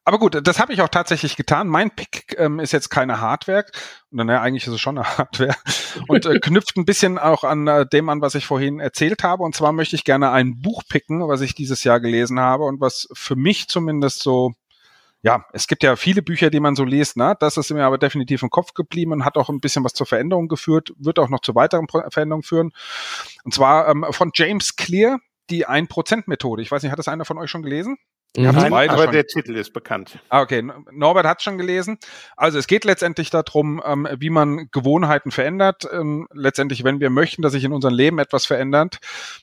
[0.07, 1.67] Aber gut, das habe ich auch tatsächlich getan.
[1.67, 3.65] Mein Pick ähm, ist jetzt keine Hardware,
[4.11, 5.55] und naja, eigentlich ist es schon eine Hardware
[6.07, 9.41] und äh, knüpft ein bisschen auch an äh, dem an, was ich vorhin erzählt habe.
[9.41, 12.79] Und zwar möchte ich gerne ein Buch picken, was ich dieses Jahr gelesen habe und
[12.79, 14.53] was für mich zumindest so
[15.25, 17.35] ja, es gibt ja viele Bücher, die man so liest, ne?
[17.39, 20.05] Das ist mir aber definitiv im Kopf geblieben und hat auch ein bisschen was zur
[20.05, 22.73] Veränderung geführt, wird auch noch zu weiteren Veränderungen führen.
[23.43, 25.17] Und zwar ähm, von James Clear,
[25.49, 26.61] die 1%-Methode.
[26.61, 27.97] Ich weiß nicht, hat das einer von euch schon gelesen?
[28.37, 28.51] Mhm.
[28.69, 29.11] Nein, aber schon.
[29.11, 30.19] der Titel ist bekannt.
[30.29, 30.63] Ah, okay.
[30.91, 31.97] Norbert hat schon gelesen.
[32.35, 35.87] Also es geht letztendlich darum, ähm, wie man Gewohnheiten verändert.
[35.91, 38.99] Ähm, letztendlich, wenn wir möchten, dass sich in unserem Leben etwas verändert,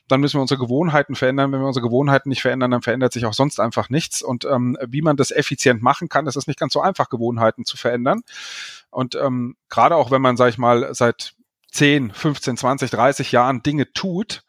[0.07, 1.51] dann müssen wir unsere Gewohnheiten verändern.
[1.51, 4.21] Wenn wir unsere Gewohnheiten nicht verändern, dann verändert sich auch sonst einfach nichts.
[4.21, 7.65] Und ähm, wie man das effizient machen kann, das ist nicht ganz so einfach, Gewohnheiten
[7.65, 8.21] zu verändern.
[8.89, 11.33] Und ähm, gerade auch wenn man, sag ich mal, seit
[11.71, 14.43] 10, 15, 20, 30 Jahren Dinge tut,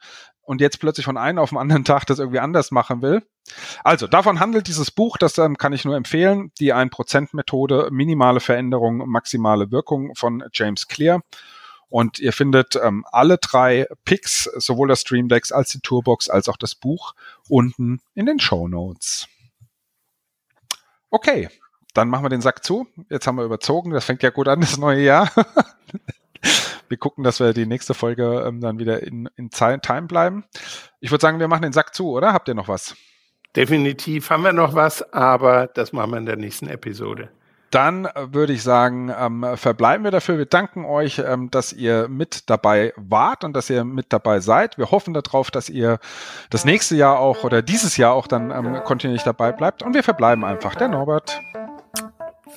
[0.44, 3.22] und jetzt plötzlich von einem auf den anderen Tag das irgendwie anders machen will.
[3.82, 9.08] Also, davon handelt dieses Buch, das ähm, kann ich nur empfehlen, die 1%-Methode, minimale Veränderung,
[9.08, 11.22] maximale Wirkung von James Clear.
[11.88, 16.56] Und ihr findet ähm, alle drei Picks, sowohl das Stream als die Tourbox als auch
[16.56, 17.14] das Buch,
[17.48, 19.28] unten in den Show Notes.
[21.10, 21.48] Okay,
[21.92, 22.88] dann machen wir den Sack zu.
[23.08, 25.30] Jetzt haben wir überzogen, das fängt ja gut an, das neue Jahr.
[26.88, 30.44] wir gucken, dass wir die nächste Folge ähm, dann wieder in, in Time bleiben.
[31.00, 32.32] Ich würde sagen, wir machen den Sack zu, oder?
[32.32, 32.94] Habt ihr noch was?
[33.56, 37.28] Definitiv haben wir noch was, aber das machen wir in der nächsten Episode.
[37.74, 40.38] Dann äh, würde ich sagen, ähm, verbleiben wir dafür.
[40.38, 44.78] Wir danken euch, ähm, dass ihr mit dabei wart und dass ihr mit dabei seid.
[44.78, 45.98] Wir hoffen darauf, dass ihr
[46.50, 49.82] das nächste Jahr auch oder dieses Jahr auch dann ähm, kontinuierlich dabei bleibt.
[49.82, 50.76] Und wir verbleiben einfach.
[50.76, 51.40] Der Norbert.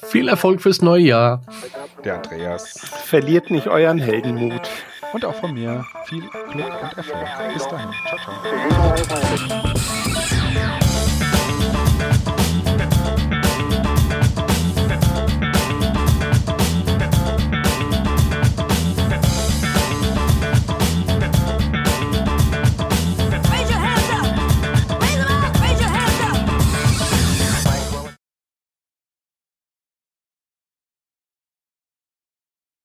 [0.04, 1.42] Viel Erfolg fürs neue Jahr.
[2.04, 2.80] Der Andreas.
[3.06, 4.70] Verliert nicht euren Heldenmut.
[5.14, 7.28] Und auch von mir viel Glück und Erfolg.
[7.54, 7.90] Bis dahin.
[8.08, 8.20] Ciao,
[9.40, 10.87] ciao.